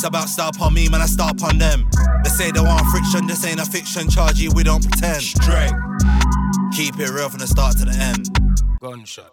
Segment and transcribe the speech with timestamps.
[0.00, 1.86] Stylist about start on me, man, I start on them.
[2.24, 4.08] They say they want friction, this ain't a fiction.
[4.08, 5.20] Charge you, we don't pretend.
[5.20, 5.72] Straight.
[6.72, 8.30] Keep it real from the start to the end.
[8.80, 9.30] Gunshot.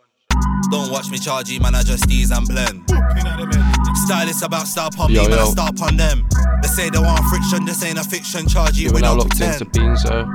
[0.69, 2.83] Don't watch me charge you, man, I just ease and blend.
[4.03, 6.27] Stylist about start on me, man, I start on them.
[6.61, 8.45] They say they want friction, this ain't a fiction.
[8.47, 9.61] Charge you, we don't locked pretend.
[9.61, 10.27] into Beanzo,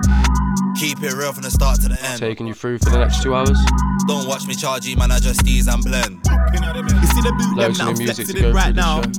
[0.80, 2.18] Keep it real from the start to the end.
[2.18, 3.59] taking you through for the next two hours.
[4.09, 6.20] Don't watch me charge you, man, I just ease and blend.
[6.24, 8.54] You see the boot them Loads that of I'm new music to flexing go in
[8.54, 9.02] right now.
[9.02, 9.10] show.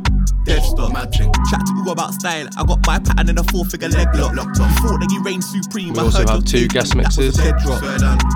[0.43, 0.91] Dead stop.
[0.91, 2.47] Chat to you about style.
[2.57, 4.33] I got my pattern in a four figure leg lock.
[4.33, 5.93] You thought that you reign supreme.
[5.93, 7.37] We I also heard have two tape, guest that was a mixes.
[7.37, 7.81] dead drop.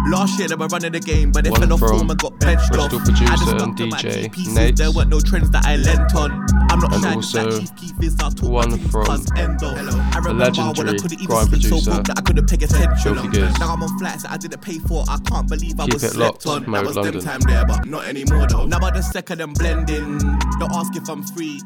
[0.09, 2.39] Last year they were running the game, but they One fell off form and got
[2.39, 2.89] benched off.
[2.91, 4.53] Bristol I just producer and DJ.
[4.53, 4.77] Nate.
[4.77, 6.46] There weren't no trends that I lent on.
[6.69, 8.15] I'm not And shy also just like Chief Keef is.
[8.19, 9.67] I talk one from cuz Endo.
[9.67, 13.15] I remember when I legendary grime producer, broke that I couldn't pay attention.
[13.15, 13.59] Filthy Gears.
[13.59, 15.03] Now I'm on flights that I didn't pay for.
[15.07, 16.71] I can't believe I Keep was it slept locked, on.
[16.71, 18.65] That was them time there, but not anymore though.
[18.65, 20.17] Now I just second and blending.
[20.59, 21.61] Don't ask if I'm free.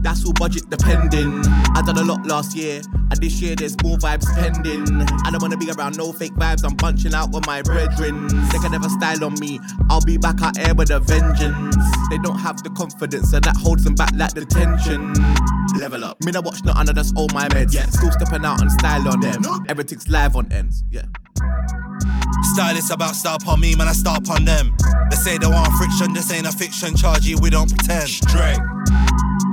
[0.00, 1.42] That's all budget depending.
[1.74, 4.86] I done a lot last year, and this year there's more vibes pending.
[5.24, 6.64] I don't wanna be around no fake vibes.
[6.64, 8.28] I'm bunching out with my brethren.
[8.48, 9.58] They can never style on me.
[9.90, 11.76] I'll be back out air with a vengeance.
[12.10, 15.12] They don't have the confidence, and that holds them back like the tension.
[15.80, 16.22] Level up.
[16.22, 17.74] Me, I watch not under that's all my meds.
[17.74, 17.86] Yeah.
[17.86, 19.42] Still stepping out on style on them.
[19.68, 20.84] Everything's live on ends.
[20.90, 21.06] Yeah.
[22.54, 24.74] Stylist about start on me, man, I start on them.
[25.10, 26.96] They say they want friction, this ain't a fiction.
[26.96, 28.08] Charge you, we don't pretend.
[28.08, 28.58] Straight.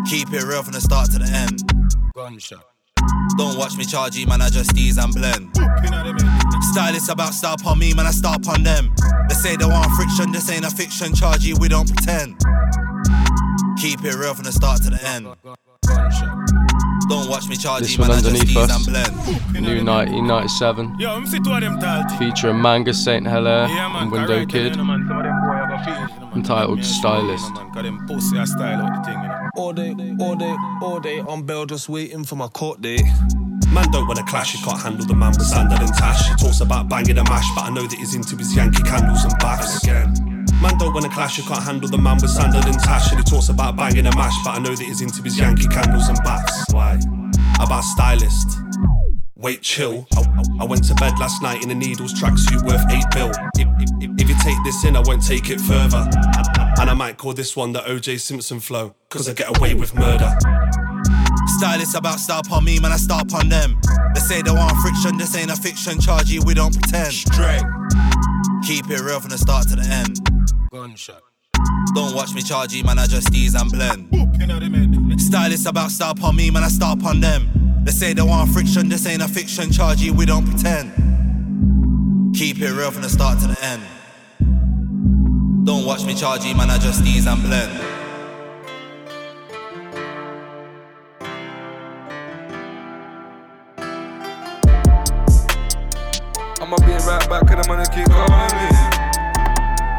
[0.07, 1.61] Keep it real from the start to the end.
[2.15, 2.63] Gunshot.
[3.37, 5.55] Don't watch me charge you, man, I just ease and blend.
[6.71, 8.93] Stylist about start on me, man, I start on them.
[9.29, 11.13] They say they want friction, this ain't a fiction.
[11.13, 12.39] Charge you, we don't pretend.
[13.77, 15.25] Keep it real from the start to the end.
[17.07, 18.71] Don't watch me charge This one man, I just underneath us.
[18.71, 19.63] and blend.
[19.63, 22.17] New 1997, Yo, I'm see two of them talty.
[22.17, 24.03] featuring Manga Saint Hilaire Yeah, man.
[24.03, 24.71] and Window alright, Kid.
[24.71, 25.05] You know, man.
[25.07, 26.37] Some of them boy have a feel, you know, man.
[26.37, 27.47] Entitled Stylist.
[27.47, 27.73] you know, man.
[27.73, 29.49] Cause them pussy a style out the thing, you know.
[29.55, 33.03] All day, all day, all day on bail, just waiting for my court date.
[33.71, 36.27] Man don't wanna clash, he can't handle the man with standard and tash.
[36.29, 39.23] He talks about banging a mash, but I know that he's into his Yankee candles
[39.25, 40.13] and baths again.
[40.61, 43.11] Man don't wanna clash, you can't handle the man with sandal and tash.
[43.11, 45.67] And he talks about banging a mash, but I know that he's into his Yankee
[45.67, 46.73] candles and bats.
[46.73, 46.99] Why?
[47.59, 48.57] About stylist.
[49.35, 50.07] Wait, chill.
[50.15, 53.31] I, I- went to bed last night in a needles tracksuit worth eight bill.
[53.57, 53.67] If,
[54.01, 56.07] if, if you take this in, I won't take it further.
[56.79, 59.93] And I might call this one the OJ Simpson flow, cause I get away with
[59.93, 60.33] murder.
[61.57, 63.79] Stylists about start on me, man, I start on them.
[64.13, 65.99] They say they want friction, this ain't a fiction.
[65.99, 67.13] Charge you, we don't pretend.
[67.13, 67.63] Straight.
[68.65, 70.19] Keep it real from the start to the end.
[70.75, 71.21] Gunshot.
[71.93, 74.09] Don't watch me charge you, man, I just ease and blend.
[75.21, 77.81] Stylists about start on me, man, I start on them.
[77.85, 79.71] They say they want friction, this ain't a fiction.
[79.71, 80.91] Charge you, we don't pretend.
[82.35, 83.83] Keep it real from the start to the end.
[85.65, 87.71] Don't watch me charge you, man, I just ease and blend.
[96.59, 98.74] I'ma be right back, cause the money keep calling me.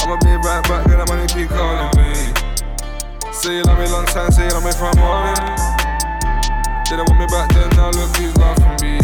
[0.07, 2.15] I'ma be right back, cause the money keep calling me.
[3.33, 5.35] Say you love me long time, say you love me from morning.
[6.87, 9.03] Didn't want me back then, now look who's laughing me.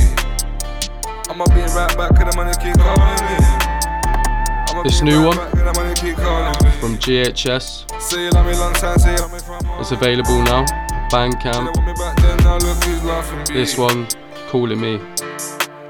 [1.27, 4.85] I'ma be right back, cause the money keep calling me.
[4.85, 6.71] This new one back, 'cause keep calling me.
[6.79, 9.83] from GHS Say you love me long time, say you love me from morning.
[9.83, 10.65] is available now.
[11.11, 11.75] Bandcamp.
[11.75, 13.55] want me back then, now look who's laughing me.
[13.55, 14.07] This one,
[14.53, 15.01] Calling Me.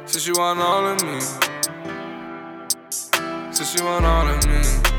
[0.06, 1.21] Since you want all of me.
[3.53, 4.91] Since you want all of me.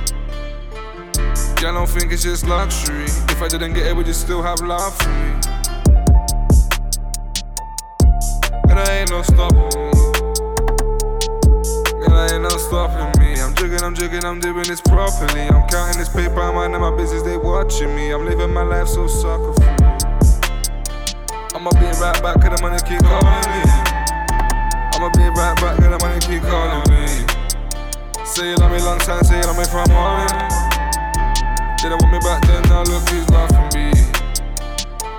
[1.65, 3.05] I don't think it's just luxury.
[3.05, 5.31] If I didn't get it, would you still have love for me?
[8.67, 9.71] And I ain't no stopping.
[12.03, 13.39] And I ain't no stopping me.
[13.39, 15.41] I'm jigging, I'm jigging, I'm doing this properly.
[15.43, 18.11] I'm counting this paper, I'm minding my business, they watching me.
[18.11, 19.87] I'm living my life so sucker free.
[21.55, 23.63] I'ma be right back, cause the money keep calling me.
[24.99, 27.07] I'ma be right back, cause the money keep calling me.
[28.25, 30.62] Say you love me long time, say you love me from morning.
[31.83, 33.91] Didn't want me back then, now look who's laughing me.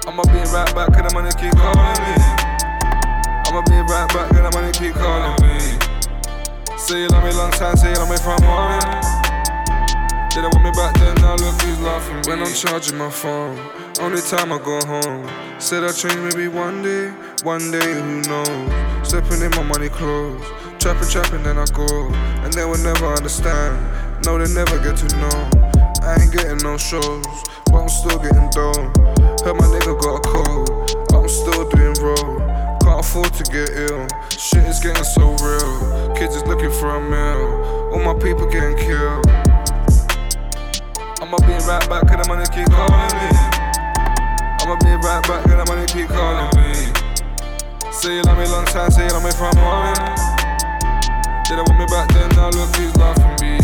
[0.09, 2.17] I'ma be right back, cause the money keep calling me.
[3.45, 5.61] I'ma be right back, cause the money keep calling me.
[6.79, 8.81] Say you love me long time, say you love me from morning.
[10.33, 12.33] Didn't want me back then, now look who's laughing me.
[12.33, 13.61] When I'm charging my phone,
[14.01, 15.29] only time I go home.
[15.61, 17.11] Said I'll change maybe one day,
[17.43, 19.07] one day, who knows?
[19.07, 20.41] Stepping in my money clothes,
[20.81, 22.09] trapping, trapping, then I go.
[22.41, 23.77] And they will never understand,
[24.25, 25.64] no, they never get to know.
[26.21, 27.27] Ain't getting no shows,
[27.67, 28.93] but I'm still getting dough.
[29.43, 30.71] Heard my nigga got a cold,
[31.09, 32.39] But I'm still doing roll.
[32.83, 34.07] Can't afford to get ill.
[34.31, 36.15] Shit is getting so real.
[36.15, 37.91] Kids is looking for a meal.
[37.93, 39.27] All my people getting killed.
[41.21, 43.29] I'ma be right back, cause the money keep calling me.
[44.63, 47.93] I'ma be right back, cause the money keep calling me.
[47.93, 50.15] Say you love me long time, say you love me from morning.
[51.49, 53.64] Didn't want me back then, now look who's laughing me.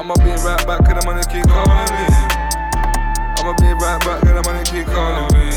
[0.00, 2.08] I'ma be right back, cause the money keep calling me.
[3.36, 5.52] I'ma be right back, cause the money keep calling me.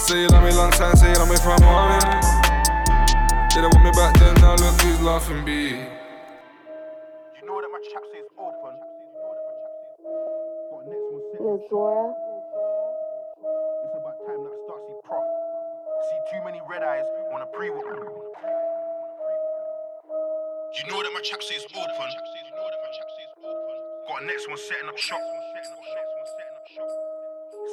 [0.00, 2.08] Say you love me long time, say you love me from morning.
[3.52, 5.76] Didn't want me back then, now look who's laughing me.
[7.36, 8.80] You know that my chap's is open.
[10.72, 11.44] Got next one set.
[11.44, 12.16] Yo,
[13.84, 15.20] It's about time that I start see prof.
[16.00, 17.74] See too many red eyes, wanna pre You
[20.88, 22.47] know that my chap's is open.
[24.08, 25.20] Got a next one setting up shop.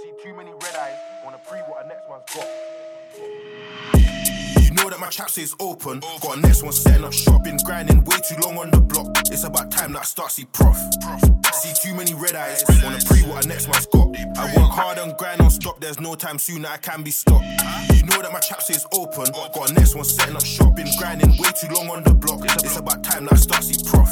[0.03, 4.24] See too many red eyes, wanna pre what our next one's got.
[4.75, 6.01] Know that my chap's is open.
[6.21, 7.45] Got a next one setting up shop.
[7.45, 9.07] Been grinding way too long on the block.
[9.31, 10.75] It's about time that I start see prof.
[11.53, 12.61] See too many red eyes.
[12.83, 14.11] Wanna pre what our next one's got.
[14.37, 15.79] I work hard and grind on stop.
[15.79, 17.45] There's no time soon that I can be stopped.
[17.95, 19.31] You know that my chap's is open.
[19.31, 20.75] Got a next one setting up shop.
[20.75, 22.41] Been grinding way too long on the block.
[22.43, 24.09] It's about time that I start see prof.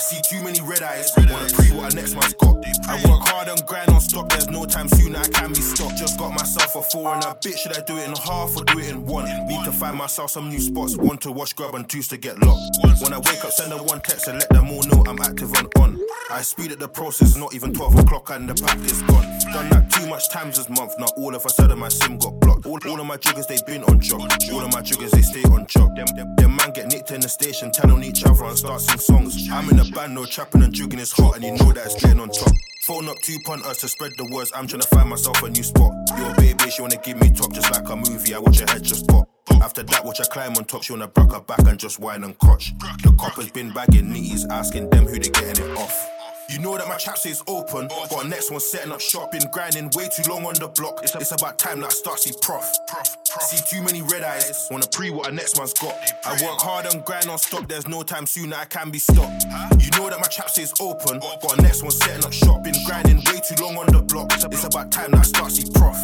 [0.00, 1.10] See too many red eyes.
[1.16, 2.56] Wanna pre what our next one's got.
[2.88, 4.28] I work hard and grind on stop.
[4.30, 5.96] There's no time soon that I can be stopped.
[5.96, 7.58] Just got myself a four and a bit.
[7.58, 9.26] Should I do it in half or do it in one?
[9.46, 10.96] Need to find myself some new spots.
[10.98, 12.76] One to wash, grub, and twos to get locked.
[13.00, 15.50] When I wake up, send them one text and let them all know I'm active
[15.56, 15.98] on on.
[16.30, 19.24] I speed at the process, not even 12 o'clock and the pack is gone.
[19.52, 20.92] Done that too much times this month.
[20.98, 22.66] Now all of a sudden my sim got blocked.
[22.66, 24.20] All, all of my triggers they been on job.
[24.52, 25.96] All of my triggers they stay on job.
[25.96, 28.82] Them, them, them man get nicked in the station, tell on each other and start
[28.82, 29.48] sing songs.
[29.50, 32.00] I'm in a band, no trapping and jugging is hot, and you know that it's
[32.00, 32.52] getting on top.
[32.82, 34.52] Phone up two punters to spread the words.
[34.54, 35.92] I'm trying to find myself a new spot.
[36.18, 38.34] Your baby, she wanna give me top just like a movie.
[38.34, 39.39] I watch her head just pop.
[39.60, 40.82] After that, watch her climb on top.
[40.82, 42.72] She wanna broke her back and just whine and crotch.
[43.02, 46.19] The coppers been bagging nitties, asking them who they getting it off.
[46.50, 47.86] You know that my chap's is open.
[47.86, 49.30] Got a next one setting up shop.
[49.30, 50.98] Been grinding way too long on the block.
[51.04, 52.66] It's about time that I start see prof.
[52.88, 53.42] prof, prof.
[53.42, 54.66] See too many red eyes.
[54.68, 55.94] Wanna pre what our next one's got.
[56.26, 57.68] I work hard and grind on stop.
[57.68, 59.44] There's no time soon that I can be stopped.
[59.78, 61.20] You know that my chap's is open.
[61.20, 62.64] Got a next one setting up shop.
[62.64, 64.32] Been grinding way too long on the block.
[64.34, 65.96] It's about time that I start see prof.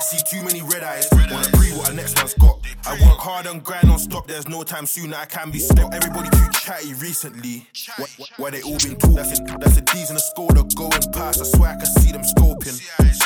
[0.00, 1.08] See too many red eyes.
[1.12, 2.58] Wanna pre what our next one's got.
[2.86, 4.26] I work hard and grind on stop.
[4.26, 5.94] There's no time soon that I can be stopped.
[5.94, 7.66] Everybody too chatty recently.
[7.96, 9.67] Why, why they all been talking?
[9.68, 11.40] That's, the D's in the score that going past.
[11.40, 12.80] I swear I can see them scoping.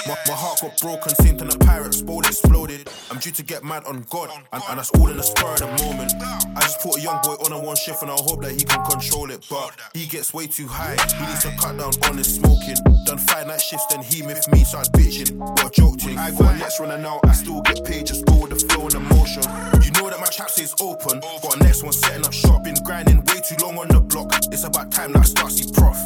[0.09, 2.89] My, my heart got broken, same time the pirate spole exploded.
[3.11, 5.61] I'm due to get mad on God, and, and that's all in the spur of
[5.61, 6.13] the moment.
[6.19, 8.65] I just put a young boy on a one shift and I hope that he
[8.65, 10.97] can control it, but he gets way too high.
[11.15, 12.77] He needs to cut down on his smoking.
[13.07, 15.37] Done five night shifts, then he with me, started bitching.
[15.39, 16.19] What a joke thing.
[16.19, 19.07] I got next runner now, I still get paid, just go with the flow and
[19.15, 19.43] motion.
[19.87, 21.21] You know that my chap's is open.
[21.21, 24.33] Got a next one setting up shop, been grinding way too long on the block.
[24.51, 25.97] It's about time that I start see prof.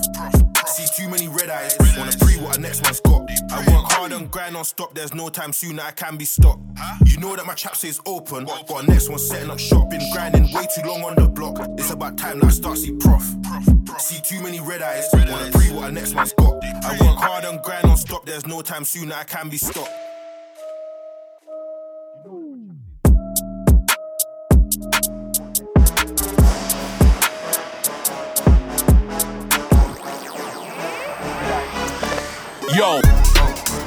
[0.66, 1.76] See too many red eyes.
[1.96, 3.28] Wanna pre what our next one's got.
[3.50, 4.94] I work hard and grind on stop.
[4.94, 6.60] There's no time soon that I can be stopped.
[7.04, 8.44] You know that my chap's is open.
[8.44, 9.90] Got a next one setting up shop.
[9.90, 11.58] Been grinding way too long on the block.
[11.78, 13.24] It's about time that I start see prof.
[13.98, 15.08] See too many red eyes.
[15.12, 16.62] Wanna pre what our next one's got.
[16.84, 18.26] I work hard and grind on stop.
[18.26, 19.90] There's no time soon that I can be stopped.
[32.76, 33.00] Yo,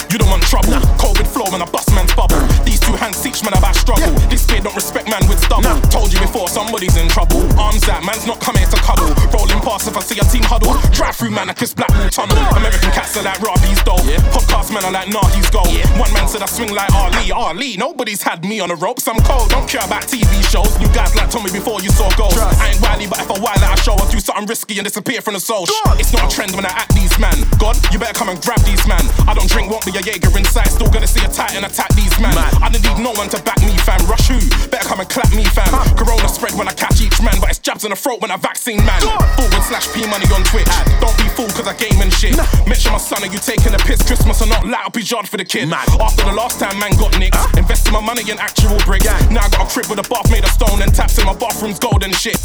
[0.10, 0.74] you don't want trouble.
[0.98, 2.42] COVID flow when I bust man's bubble.
[2.90, 4.10] Two hands teach man about struggle.
[4.34, 5.78] This kid don't respect man with stubble.
[5.94, 7.46] Told you before, somebody's in trouble.
[7.54, 9.14] Arms out, man's not coming to cuddle.
[9.30, 10.74] Rolling past if I see a team huddle.
[10.90, 12.34] Drive through man, I kiss Blackpool Tunnel.
[12.58, 14.02] American cats are like Robbie's dough.
[14.34, 15.70] Podcast man are like nah, he's gold.
[16.02, 17.30] One man said I swing like Ali.
[17.30, 19.06] Ali, nobody's had me on the ropes.
[19.08, 20.74] I'm cold, don't care about TV shows.
[20.82, 22.42] You guys like told me before you saw goals.
[22.42, 25.22] I ain't wily, but if I while I show, I'll do something risky and disappear
[25.22, 25.70] from the soul.
[26.02, 27.38] It's not a trend when I act these man.
[27.62, 29.06] God, you better come and grab these man.
[29.30, 30.74] I don't drink, won't be a Jaeger inside.
[30.74, 32.34] Still gonna see a titan attack these man.
[32.34, 34.00] I don't need no one to back me, fam.
[34.08, 34.40] Rush who?
[34.70, 35.72] Better come and clap me, fam.
[35.96, 38.38] Corona spread when I catch each man, but it's jabs in the throat when I
[38.38, 39.02] vaccine man.
[39.36, 40.68] Forward slash P money on Twitch.
[41.00, 42.36] Don't be fooled cause I game and shit.
[42.68, 44.04] Mention my son, are you taking a piss?
[44.04, 45.72] Christmas or not, light up his yard for the kid.
[45.72, 49.06] After the last time man got nicked, invested my money in actual bricks.
[49.30, 51.36] Now I got a crib with a bath made of stone and taps in my
[51.36, 52.38] bathroom's gold and shit.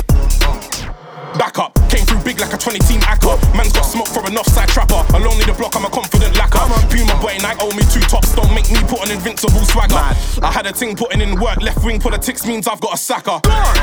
[1.39, 1.75] Back up.
[1.91, 3.35] Came through big like a 20 team acca.
[3.57, 5.03] Man's got smoke from an offside trapper.
[5.15, 6.63] Alone need the block, I'm a confident lacker.
[6.91, 8.35] Puma boy, Nike owe me two tops.
[8.35, 9.99] Don't make me put an invincible swagger.
[10.43, 11.61] I had a ting putting in work.
[11.63, 13.39] Left wing politics means I've got a sacker.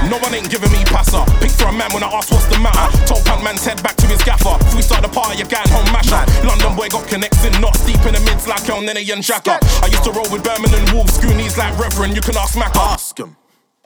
[0.08, 1.24] No one ain't giving me passer.
[1.39, 2.88] Pick for a man when I ask what's the matter.
[3.05, 4.55] Told punk man's head back to his gaffer.
[4.81, 6.24] Start the party, you going home masher.
[6.48, 9.60] London boy got connected, not deep in the mids like Elneny and Xhaka.
[9.84, 12.15] I used to roll with Birmingham Wolves, Scoonies like Reverend.
[12.15, 12.96] You can ask Macca.
[12.96, 13.36] Ask him.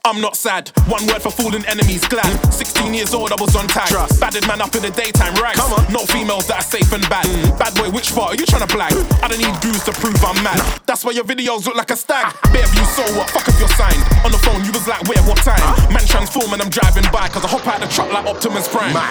[0.06, 0.70] I'm not sad.
[0.86, 2.30] One word for fooling enemies, glad.
[2.54, 3.90] 16 years old, I was on time.
[3.90, 4.20] Trust.
[4.22, 5.58] Badded man up in the daytime, right?
[5.58, 5.82] Come on.
[5.90, 7.26] No females that are safe and bad.
[7.26, 7.58] Mm.
[7.58, 8.94] Bad boy, which part are you trying to blag?
[9.18, 10.62] I don't need goose to prove I'm mad.
[10.86, 12.22] That's why your videos look like a stag.
[12.22, 12.38] Ah.
[12.54, 13.34] Bare view, so what?
[13.34, 13.98] Fuck if you're signed.
[14.22, 15.58] On the phone, you was like, where, what time?
[15.58, 15.74] Ah.
[15.90, 18.94] Man transform and I'm driving by, cause I hop out the truck like Optimus Prime.
[18.94, 19.10] Mad.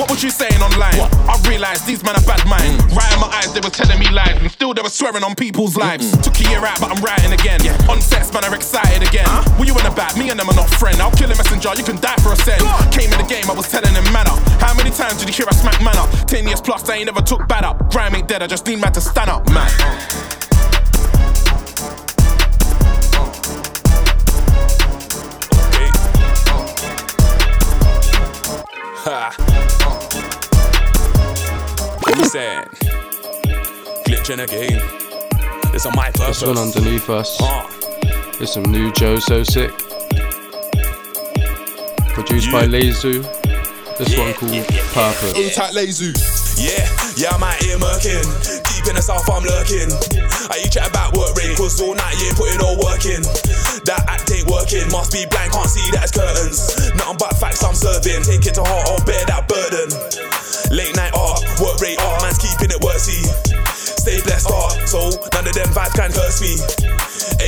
[0.00, 0.96] What was you saying online?
[0.96, 1.12] What?
[1.28, 2.80] I realized these men are bad mind.
[2.80, 2.96] Mm.
[2.96, 5.36] Right in my eyes, they were telling me lies, and still they were swearing on
[5.36, 6.16] people's lives.
[6.24, 7.60] Took a year out, but I'm writing again.
[7.60, 7.76] Yeah.
[7.92, 9.28] On sets, man, are excited again.
[9.60, 10.16] What you on about?
[10.16, 11.00] Me and them are not friends.
[11.00, 12.62] I'll kill a messenger, you can die for a cent.
[12.92, 14.38] Came in the game, I was telling him man up.
[14.62, 16.08] How many times did you hear I smack man up?
[16.26, 17.90] Ten years plus, I ain't never took bad up.
[17.90, 19.68] Grime ain't dead, I just need man to stand up, man.
[25.66, 25.90] Okay.
[29.02, 29.34] Ha.
[32.02, 32.68] What you saying?
[34.06, 34.80] Glitching again.
[35.74, 36.40] It's on my purpose.
[36.40, 37.40] This one underneath us.
[37.40, 37.68] Uh,
[38.38, 39.89] There's some new Joe So Sick.
[42.14, 43.22] Produced by Lezu.
[44.00, 44.64] This one called
[44.96, 45.54] Purpose.
[45.54, 46.16] tight lazy.
[46.56, 46.88] Yeah,
[47.20, 48.24] yeah, I'm out here murking.
[48.72, 49.92] Deep in the south, I'm lurking.
[50.48, 51.52] Are you chat about work rate?
[51.56, 53.20] Cause all night, yeah, putting all work in.
[53.84, 54.88] That act ain't working.
[54.88, 56.90] Must be blind, can't see that it's curtains.
[56.96, 58.24] Nothing but facts I'm serving.
[58.24, 59.88] Take it to heart, I'll bear that burden.
[60.72, 63.20] Late night art, work rate art, man's keeping it worthy.
[63.76, 66.56] Stay blessed art, so none of them vibes can curse me.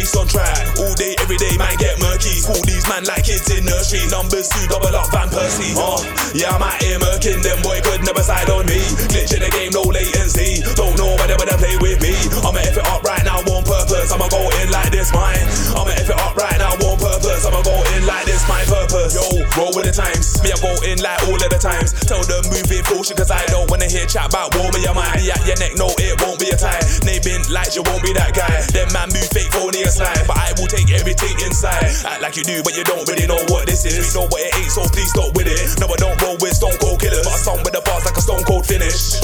[0.03, 2.43] Ace on track, all day, every day, man get murky.
[2.43, 4.03] Call these man like kids in nursery.
[4.11, 5.79] Numbers two, double up, Van Persie.
[5.79, 6.03] Uh,
[6.35, 8.83] yeah, I'm out here murking, them boy could never side on me.
[9.15, 10.59] Glitch in the game, no latency.
[10.75, 12.19] Don't know whether they play with me.
[12.43, 14.11] I'ma F it up right now, on purpose.
[14.11, 15.39] I'ma go in like this, mine.
[15.79, 17.47] I'ma F it up right now, on purpose.
[17.47, 19.15] I'ma go in like this, my purpose.
[19.15, 19.23] Yo,
[19.55, 20.43] roll with the times.
[20.43, 21.95] Me, I go in like all of the times.
[22.11, 24.67] Tell them move it caution, cause I don't wanna hear chat about war.
[24.75, 26.83] Me, I might be at your neck, no, it won't be a tie.
[27.07, 28.67] They been like you won't be that guy.
[28.75, 30.25] Them man move fake, phony aside.
[30.25, 31.93] But I will take everything inside.
[32.09, 34.01] Act like you do, but you don't really know what this is.
[34.01, 35.61] We know what it ain't, so please stop with it.
[35.77, 37.29] No, I don't roll with stone cold killers.
[37.29, 39.21] But I song with the bars like a stone cold finish.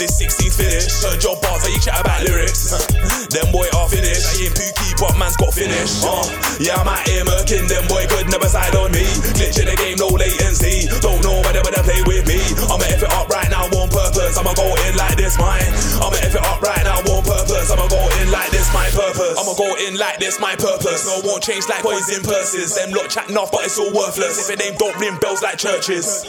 [0.00, 0.88] This 16th finish.
[1.04, 2.72] Heard your bars, how you chat about lyrics.
[3.34, 4.24] them boy are finished.
[4.32, 6.00] I ain't pookie, but man's got finished.
[6.00, 6.24] Uh,
[6.56, 7.68] yeah, I'm out here murking.
[7.68, 9.04] Them boy could never side on me.
[9.36, 10.88] Glitch in the game, no latency.
[11.04, 12.40] Don't know whether they play with me.
[12.72, 13.35] I'ma F it up right
[14.26, 14.38] purpose.
[14.38, 15.62] I'ma go in like this, mine.
[16.02, 17.70] I'ma F it up right now, on purpose.
[17.70, 19.38] I'ma go in like this, my purpose.
[19.38, 21.06] I'ma go in like this, my purpose.
[21.06, 22.74] No, won't change like poison purses.
[22.74, 24.48] Them lot chatting off, but it's all worthless.
[24.48, 26.26] If it ain't don't ring bells like churches.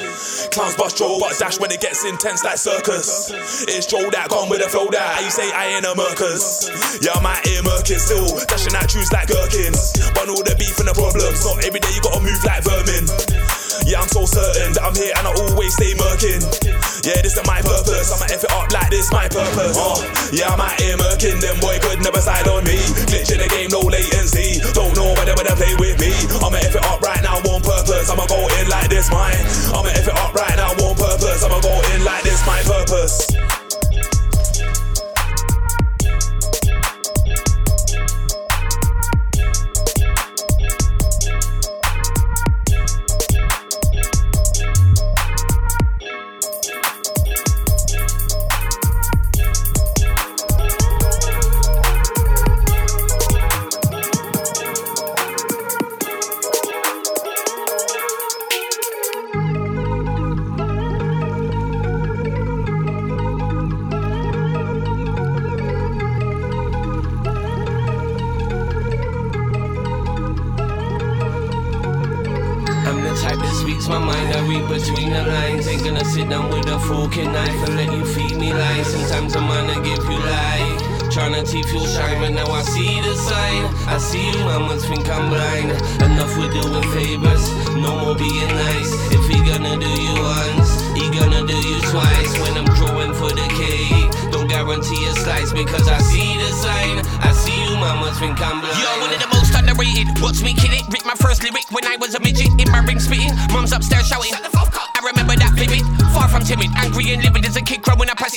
[0.52, 3.32] Clowns bust Joe, but dash when it gets intense like circus.
[3.68, 5.22] It's Joe that gone with the flow that.
[5.24, 6.70] You say I ain't a murkers?
[7.02, 7.62] Yeah, I'm out here
[7.98, 8.28] still.
[8.46, 9.98] Dashing out truths like gherkins.
[10.14, 11.46] But all the beef and the problems.
[11.46, 13.27] Not every day you gotta move like vermin.
[13.88, 16.44] Yeah, I'm so certain that I'm here and I always stay murking.
[17.08, 18.12] Yeah, this is my purpose.
[18.12, 19.80] I'ma F it up like this, my purpose.
[19.80, 21.40] Uh, yeah, I'm out here murking.
[21.40, 22.76] Them boy could never side on me.
[23.08, 24.60] Glitch in the game, no latency.
[24.76, 26.12] Don't know whether they play with me.
[26.44, 28.12] I'ma F it up right now, on purpose.
[28.12, 29.40] I'ma go in like this, mine.
[29.72, 31.48] I'ma F it up right now, on purpose.
[31.48, 33.67] I'ma go in like this, my purpose.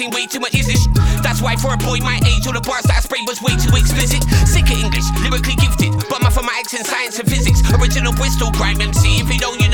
[0.00, 0.86] 18, way too much is this?
[1.20, 3.52] That's why for a boy my age, all the bars that I spray was way
[3.60, 4.24] too explicit.
[4.48, 7.60] Sick of English, lyrically gifted, but my for my accent, science and physics.
[7.76, 9.68] Original Bristol grime MC, if you know you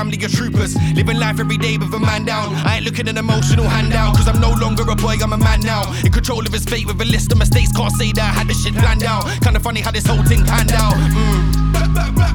[0.00, 2.54] family of troopers, living life every day with a man down.
[2.64, 5.60] I ain't looking an emotional handout, cause I'm no longer a boy, I'm a man
[5.60, 5.82] now.
[6.02, 8.48] In control of his fate with a list of mistakes, can't say that I had
[8.48, 9.28] this shit planned out.
[9.42, 10.94] Kinda funny how this whole thing panned out.
[10.94, 11.70] Mm.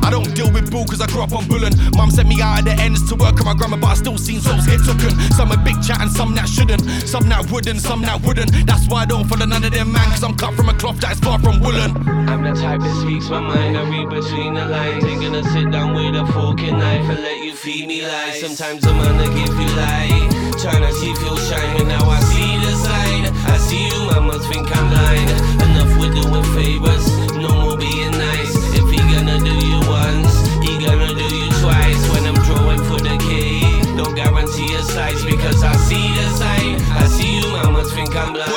[0.06, 1.74] I don't deal with bull cause I grew up on bullying.
[1.98, 4.20] Mum sent me out of the ends to work on my grandma, but I still
[4.20, 5.18] seen souls get tooken.
[5.34, 6.84] Some a big chat and some that shouldn't.
[7.10, 8.52] Some that wouldn't, some that wouldn't.
[8.68, 11.00] That's why I don't follow none of them man, cause I'm cut from a cloth
[11.02, 11.98] that is far from woolen.
[12.30, 13.76] I'm the type that speaks my mind.
[13.76, 15.04] I read between the lines.
[15.04, 18.40] Ain't gonna sit down with a fork and knife and let you feed me lies.
[18.42, 20.30] Sometimes I'm gonna give you light.
[20.60, 23.24] Tryna see if you'll shine, but now I see the sign.
[23.48, 25.30] I see you, mamas think I'm blind.
[25.64, 28.56] Enough with doing favors, no more being nice.
[28.76, 30.34] If he gonna do you once,
[30.66, 32.04] he gonna do you twice.
[32.12, 36.76] When I'm drawing for the K, don't guarantee a slice because I see the sign.
[36.92, 38.55] I see you, mamas think I'm blind.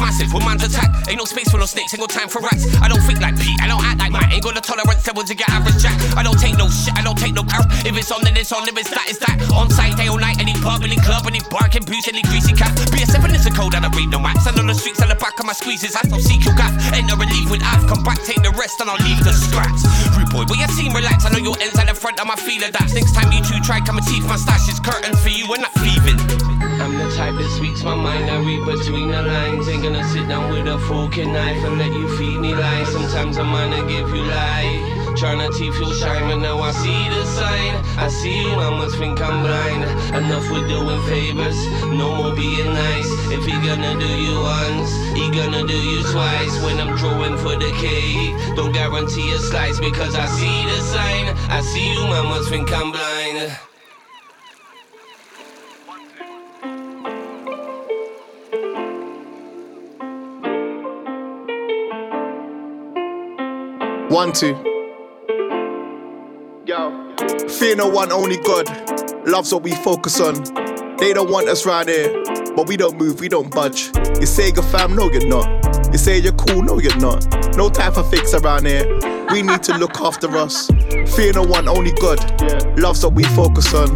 [0.00, 0.32] Massive.
[0.32, 2.64] When man's attack, ain't no space for no snakes, ain't no time for rats.
[2.80, 4.32] I don't think like Pete, I don't act like Matt.
[4.32, 5.94] Ain't got the tolerance level to get average jack.
[6.16, 7.68] I don't take no shit, I don't take no crap.
[7.84, 8.66] If it's on, then it's on.
[8.66, 9.36] If it's that, it's that.
[9.52, 12.72] On site, day or night, any pub, any club, any barking boots, any greasy cap.
[12.90, 14.48] Be a seven is a code, I don't read no maps.
[14.48, 15.94] Stand on the streets, at the back of my squeezes.
[15.94, 16.72] I don't seek your gaff.
[16.96, 17.84] Enter and leave with Av.
[17.86, 19.84] Come back, take the rest, and I'll leave the scraps.
[20.16, 21.26] Rude boy, but you seem relaxed.
[21.26, 22.70] I know your ends at the front of my feeler.
[22.70, 24.68] That's next time you two try, come and teeth my stash.
[24.68, 26.59] It's curtains for you, we're not thieving.
[26.80, 28.30] I'm the type that speaks my mind.
[28.30, 29.68] I read between the lines.
[29.68, 32.88] Ain't gonna sit down with a fork and knife and let you feed me lies.
[32.88, 35.00] Sometimes I'm gonna give you light.
[35.20, 37.74] Tryna teeth you'll shine, but now I see the sign.
[37.98, 39.84] I see you, I must think I'm blind.
[40.16, 41.58] Enough with doing favors,
[41.92, 43.10] no more being nice.
[43.28, 46.62] If he gonna do you once, he gonna do you twice.
[46.64, 51.36] When I'm drawing for the cake, don't guarantee a slice because I see the sign.
[51.50, 53.69] I see you, I must think I'm blind.
[64.20, 64.54] One, two.
[66.66, 67.16] Yo.
[67.48, 68.68] Fear no one, only God.
[69.26, 70.34] Love's what we focus on.
[70.98, 72.22] They don't want us round here,
[72.54, 73.90] but we don't move, we don't budge.
[74.20, 75.90] You say you're fam, no, you're not.
[75.90, 77.24] You say you're cool, no, you're not.
[77.56, 78.84] No time for fix around here.
[79.32, 80.66] We need to look after us.
[81.14, 82.18] Fear no one, only God.
[82.78, 83.94] Love's what we focus on.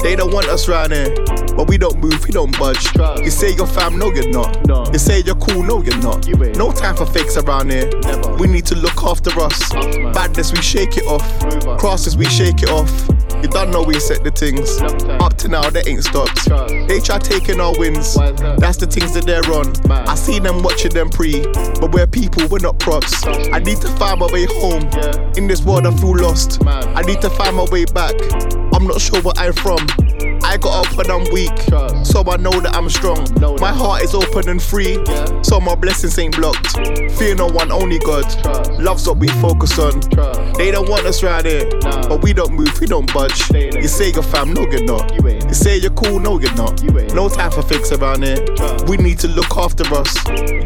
[0.00, 1.14] They don't want us round here,
[1.56, 2.86] but we don't move, we don't budge.
[3.22, 4.56] You say you're fam, no, you're not.
[4.92, 6.26] You say you're cool, no, you're not.
[6.56, 7.90] No time for fakes around here.
[8.38, 9.70] We need to look after us.
[10.14, 11.78] Badness, we shake it off.
[11.78, 12.90] Crosses, we shake it off.
[13.42, 14.80] You don't know we set the things.
[15.22, 16.46] Up to now, they ain't stopped.
[16.88, 18.14] They try taking our wins.
[18.14, 19.72] That's the things that they're on.
[20.08, 21.42] I see them watching them pre,
[21.80, 23.26] but we're people, we're not props.
[23.26, 24.69] I need to find my way home.
[25.36, 26.64] In this world, I feel lost.
[26.66, 28.14] I need to find my way back.
[28.72, 29.78] I'm not sure where I'm from.
[30.42, 31.56] I got up when I'm weak,
[32.04, 33.26] so I know that I'm strong.
[33.60, 34.94] My heart is open and free,
[35.42, 36.72] so my blessings ain't blocked.
[37.18, 38.24] Fear no one, only God.
[38.80, 40.00] Love's what we focus on.
[40.54, 43.50] They don't want us right here, but we don't move, we don't budge.
[43.52, 45.12] You say you're fam, no you're not.
[45.22, 46.82] You say you're cool, no you're not.
[47.14, 48.38] No time for fakes around here.
[48.86, 50.16] We need to look after us.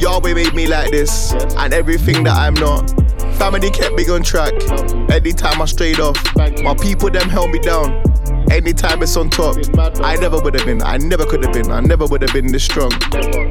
[0.01, 2.93] Yahweh made me like this, and everything that I'm not.
[3.35, 4.53] Family kept me on track.
[5.11, 8.03] Anytime I strayed off, my people them held me down.
[8.51, 9.57] Anytime it's on top,
[10.01, 12.53] I never would have been, I never could have been, I never would have been
[12.53, 12.93] this strong.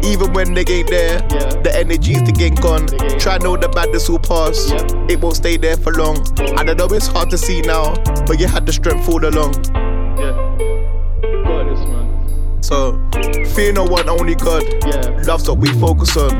[0.04, 1.20] Even when they ain't there,
[1.64, 2.88] the energy's the game gone.
[3.20, 4.72] Try know the badness will pass,
[5.10, 6.18] it won't stay there for long.
[6.58, 7.96] I don't know it's hard to see now,
[8.28, 9.54] but you had the strength all along.
[12.64, 12.98] So,
[13.54, 14.64] fear no one, only God.
[15.28, 16.38] Love's what we focus on.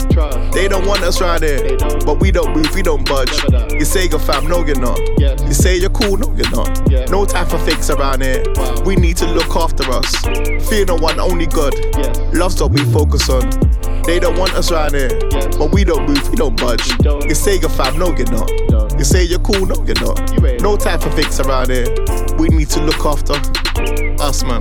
[0.52, 3.30] They don't want us round here, but we don't move, we don't budge.
[3.74, 4.98] You say you're fam, no you're not.
[5.20, 6.90] You say you're cool, no you're not.
[7.10, 8.42] No time for fakes around here.
[8.86, 10.16] We need to look after us.
[10.70, 11.74] Fear no one, only God.
[12.34, 13.50] Love's what we focus on.
[14.04, 15.20] They don't want us round here,
[15.60, 16.88] but we don't move, we don't budge.
[17.28, 18.50] You say you're fam, no you're not.
[18.98, 20.62] You say you're cool, no you're not.
[20.62, 21.94] No time for fakes around here.
[22.38, 23.34] We need to look after
[24.24, 24.60] us, man.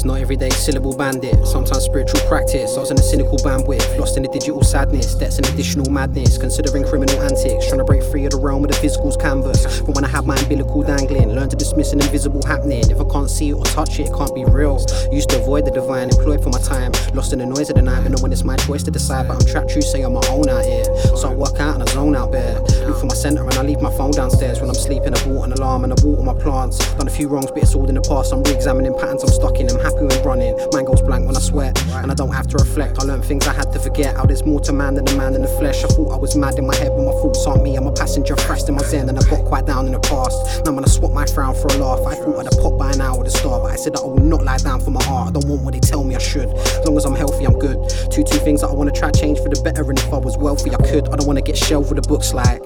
[0.00, 1.34] It's not everyday syllable bandit.
[1.44, 2.76] Sometimes spiritual practice.
[2.76, 5.16] I was in a cynical bandwidth, lost in a digital sadness.
[5.16, 7.66] That's an additional madness, considering criminal antics.
[7.66, 9.80] Trying to break free of the realm of the physical's canvas.
[9.80, 12.88] From when I had my umbilical dangling, learn to dismiss an invisible happening.
[12.88, 14.78] If I can't see it or touch it, it can't be real.
[15.10, 16.92] Used to avoid the divine, employed for my time.
[17.12, 19.26] Lost in the noise of the night, but know when it's my choice to decide.
[19.26, 20.86] But I'm trapped, true, say I'm my own out here.
[21.18, 22.60] So I work out and I zone out there.
[22.86, 24.60] Look for my center and I leave my phone downstairs.
[24.60, 26.78] When I'm sleeping, I bought an alarm and I water my plants.
[26.94, 28.32] Done a few wrongs, but it's all in the past.
[28.32, 29.68] I'm re examining patterns I'm stuck in.
[29.68, 30.56] I'm happy when running.
[30.72, 31.80] Mind goes blank when I sweat.
[31.92, 32.98] And I don't have to reflect.
[32.98, 34.16] I learned things I had to forget.
[34.16, 35.84] How there's more to man than a man in the flesh.
[35.84, 37.76] I thought I was mad in my head, but my thoughts aren't me.
[37.76, 40.64] I'm a passenger, thrust in my zen, and I got quite down in the past.
[40.64, 42.06] Now I'm gonna swap my frown for a laugh.
[42.06, 44.06] I thought I'd have popped by now with a star, but I said that I
[44.06, 45.28] will not lie down for my art.
[45.28, 46.48] I don't want what they tell me I should.
[46.48, 47.78] As long as I'm healthy, I'm good.
[48.10, 50.36] Two two things that I wanna try change for the better, and if I was
[50.36, 51.08] wealthy, I could.
[51.08, 52.64] I don't wanna get shelved with the books like.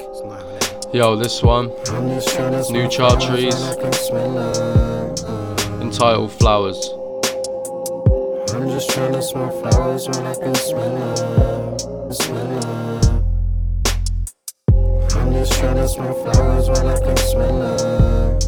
[0.92, 3.58] Yo, this one, new Chartreeze,
[5.80, 7.03] entitled Flowers.
[8.54, 13.24] I'm just trying to smell flowers when I can smell them, smell them.
[15.16, 18.38] I'm just trying to smell flowers when I can smell them.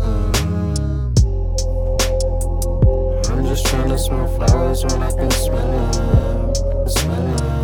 [3.32, 6.54] I'm just trying to smell flowers when I can smell them,
[6.88, 7.56] smell them.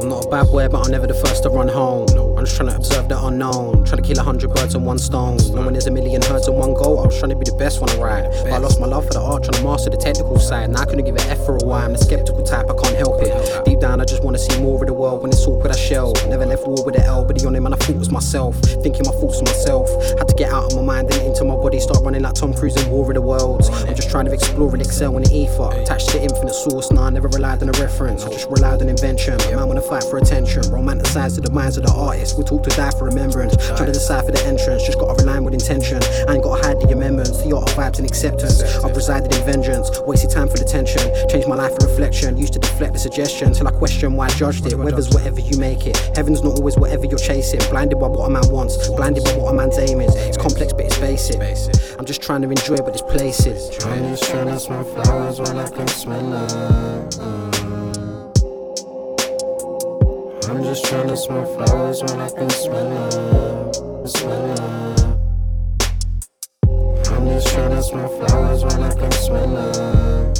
[0.00, 2.23] I'm not a bad boy, but I'm never the first to run home.
[2.44, 3.86] I'm just trying to observe the unknown.
[3.86, 5.38] Trying to kill a hundred birds in one stone.
[5.56, 7.80] Knowing there's a million herds in one go, I was trying to be the best
[7.80, 8.28] when I ride.
[8.44, 10.68] But I lost my love for the art, trying to master the technical side.
[10.68, 11.86] Now I couldn't give an F for a while.
[11.86, 13.32] I'm the skeptical type, I can't help it.
[13.64, 15.22] Deep down, I just wanna see more of the world.
[15.22, 16.12] When it's awkward, a shell.
[16.28, 18.60] Never left war with an L, but the only man I thought was myself.
[18.84, 19.88] Thinking my thoughts to myself.
[20.20, 21.80] Had to get out of my mind and into my body.
[21.80, 23.70] Start running like Tom Cruise in War of the Worlds.
[23.88, 25.72] I'm just trying to explore and excel in the ether.
[25.80, 28.22] Attached to infinite source, nah, I never relied on a reference.
[28.24, 29.38] I just relied on invention.
[29.48, 30.60] Man wanna fight for attention.
[30.68, 32.33] Romanticize to the minds of the artists.
[32.36, 33.56] We talk to die for remembrance.
[33.56, 36.02] Trying to decipher the entrance, just gotta rely with intention.
[36.28, 38.62] I ain't gotta hide the amendments, the art of vibes and acceptance.
[38.62, 41.02] I've resided in vengeance, wasted time for detention.
[41.28, 44.30] Changed my life for reflection, used to deflect the suggestion till I question why I
[44.30, 44.76] judged it.
[44.76, 45.96] Weather's whatever you make it.
[46.16, 47.60] Heaven's not always whatever you're chasing.
[47.70, 50.14] Blinded by what a man wants, blinded by what a man's aim is.
[50.14, 51.40] It's complex but it's basic.
[51.98, 53.70] I'm just trying to enjoy what this place is.
[53.84, 57.53] I'm trying to smell flowers when I can smell them.
[60.54, 65.20] I'm just trying to smell flowers when I can smell them, smell them.
[67.10, 70.32] I'm just trying to smell flowers when I can smell them.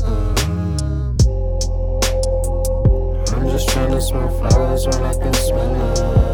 [3.35, 6.34] I'm just trying to smell flowers when I can smell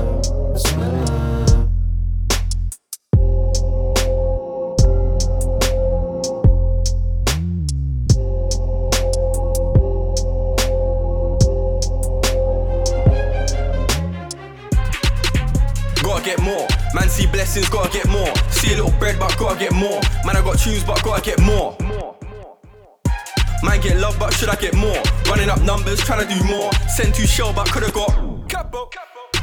[24.50, 25.00] I get more?
[25.26, 26.72] Running up numbers, trying to do more.
[26.88, 28.10] Send to shell, but could've got.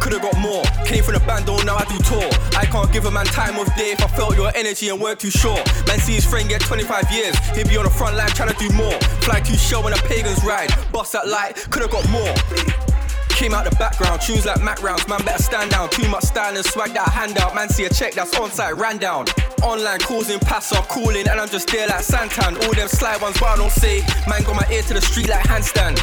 [0.01, 0.63] Could've got more.
[0.85, 2.29] Came from the band, oh, now I do tour.
[2.57, 5.19] I can't give a man time of day if I felt your energy and weren't
[5.19, 5.57] too sure.
[5.87, 7.37] Man, see his friend get 25 years.
[7.55, 8.99] He'll be on the front line trying to do more.
[9.23, 10.71] Fly to show when the pagans ride.
[10.91, 12.96] Bust that light, could've got more.
[13.37, 15.91] Came out the background, tunes like Mac rounds, man better stand down.
[15.91, 17.53] Too much style and swag that hand out.
[17.53, 19.27] Man see a check that's on site, ran down.
[19.61, 22.57] Online causing pass up, calling, and I'm just there like Santan.
[22.65, 24.01] All them sly ones, but I don't say.
[24.27, 26.01] Man got my ear to the street like handstand.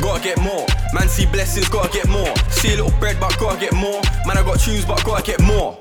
[0.00, 0.64] Gotta get more.
[0.94, 2.32] Man see blessings, gotta get more.
[2.50, 4.00] See a little bread, but gotta get more.
[4.24, 5.76] Man I got tunes, but gotta get more.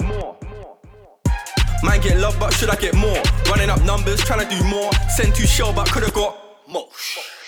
[1.84, 3.22] Man get love, but should I get more?
[3.46, 4.92] Running up numbers, trying to do more.
[5.16, 6.36] Send to shell, but could've got
[6.68, 6.90] more.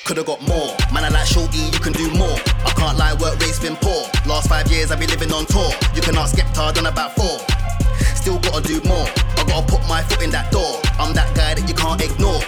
[0.06, 0.78] Could've got more.
[0.94, 2.38] Man, I like shorty, you can do more.
[2.66, 4.08] I can't lie, work rate's been poor.
[4.26, 5.72] Last five years I've been living on tour.
[5.96, 7.40] You can ask Skepta, done about four.
[8.16, 9.08] Still gotta do more.
[9.38, 10.80] I gotta put my foot in that door.
[11.00, 12.42] I'm that guy that you can't ignore.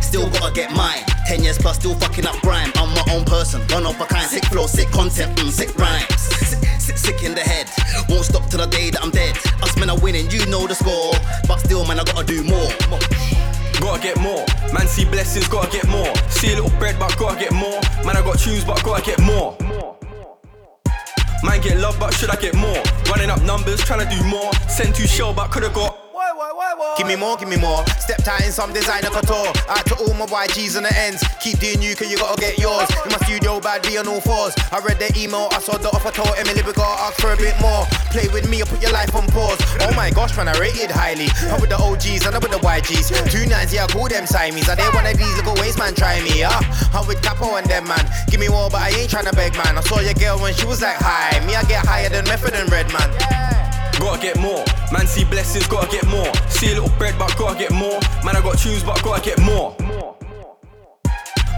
[0.00, 1.04] Still gotta get mine.
[1.26, 2.72] Ten years plus, still fucking up grime.
[2.76, 4.28] I'm my own person, one of a kind.
[4.28, 6.08] Sick flow, sick content, mm, sick rhymes.
[6.16, 7.68] Sick, sick, sick in the head.
[8.08, 9.36] Won't stop till the day that I'm dead.
[9.62, 11.12] Us men are winning, you know the score.
[11.48, 12.68] But still, man, I gotta do more.
[13.80, 14.44] Gotta get more.
[14.72, 16.14] Man, see blessings, gotta get more.
[16.28, 17.80] See a little bread, but gotta get more.
[18.04, 19.56] Man, I got tunes, but gotta get more.
[21.42, 22.82] Man, get love, but should I get more?
[23.10, 24.52] Running up numbers, trying to do more.
[24.68, 26.01] Send to shell, but could've got.
[26.96, 27.84] Give me more, give me more.
[27.98, 29.52] Step tight in some designer couture.
[29.68, 31.22] Out to all my YGs on the ends.
[31.40, 32.88] Keep doing you, cause you gotta get yours.
[33.04, 34.54] In my studio, bad be on all fours.
[34.72, 37.36] I read the email, I saw the offer, told Emily we gotta ask for a
[37.36, 37.84] bit more.
[38.08, 39.60] Play with me or put your life on pause.
[39.84, 41.28] Oh my gosh, man, I rated highly.
[41.52, 43.12] I'm with the OGs and I'm with the YGs.
[43.28, 44.68] Two nines, yeah, I call them Siamese.
[44.68, 45.94] Are they one of these little waste, man?
[45.94, 46.56] Try me, yeah.
[46.96, 48.04] I'm with Capo and them, man.
[48.28, 49.76] Give me more, but I ain't trying to beg, man.
[49.76, 51.36] I saw your girl when she was like, hi.
[51.44, 53.61] Me, I get higher than Method and Red, man.
[54.02, 54.64] Gotta get more.
[54.90, 56.34] Man, see blessings, gotta get more.
[56.48, 58.00] See a little bread, but gotta get more.
[58.24, 59.76] Man, I got tunes, but gotta get more.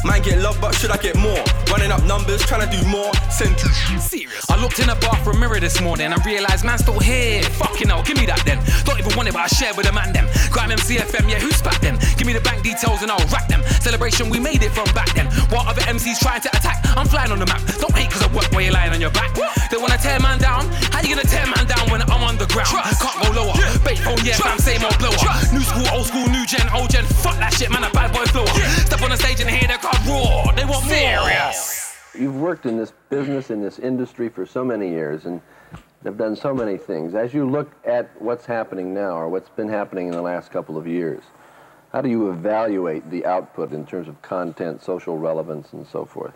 [0.04, 1.42] Man get love, but should I get more?
[1.72, 3.10] Running up numbers, trying to do more.
[3.30, 4.44] Send to serious.
[4.50, 7.42] I looked in a bathroom mirror this morning and realised man's still here.
[7.56, 8.60] Fucking hell, give me that then.
[8.84, 10.28] Don't even want it, but I share with a man them.
[10.52, 11.96] Grime MCFM, yeah, who's back then?
[12.18, 13.64] Give me the bank details and I'll rack them.
[13.80, 15.26] Celebration, we made it from back then.
[15.48, 17.64] While other MCs trying to attack, I'm flying on the map.
[17.80, 19.32] Don't hate cause I work while you're lying on your back.
[19.70, 20.68] They wanna tear man down.
[20.92, 22.68] How you gonna tear man down when I'm on the ground?
[22.68, 23.00] Trust.
[23.00, 23.56] Can't go lower.
[23.56, 23.78] Yeah.
[23.82, 25.16] Bait phone, yeah, fam, same old blower.
[25.16, 25.52] Trust.
[25.52, 27.04] New school, old school, new gen, old gen.
[27.24, 28.46] Fuck that shit, man, a bad boy floor.
[28.52, 28.68] Yeah.
[28.84, 30.52] Step on the stage and hear the crowd roar.
[30.54, 31.96] They want Serious.
[32.14, 32.22] more.
[32.22, 35.40] You've worked in this business, in this industry for so many years, and
[36.04, 37.14] have done so many things.
[37.14, 40.76] As you look at what's happening now, or what's been happening in the last couple
[40.76, 41.22] of years,
[41.92, 46.35] how do you evaluate the output in terms of content, social relevance, and so forth?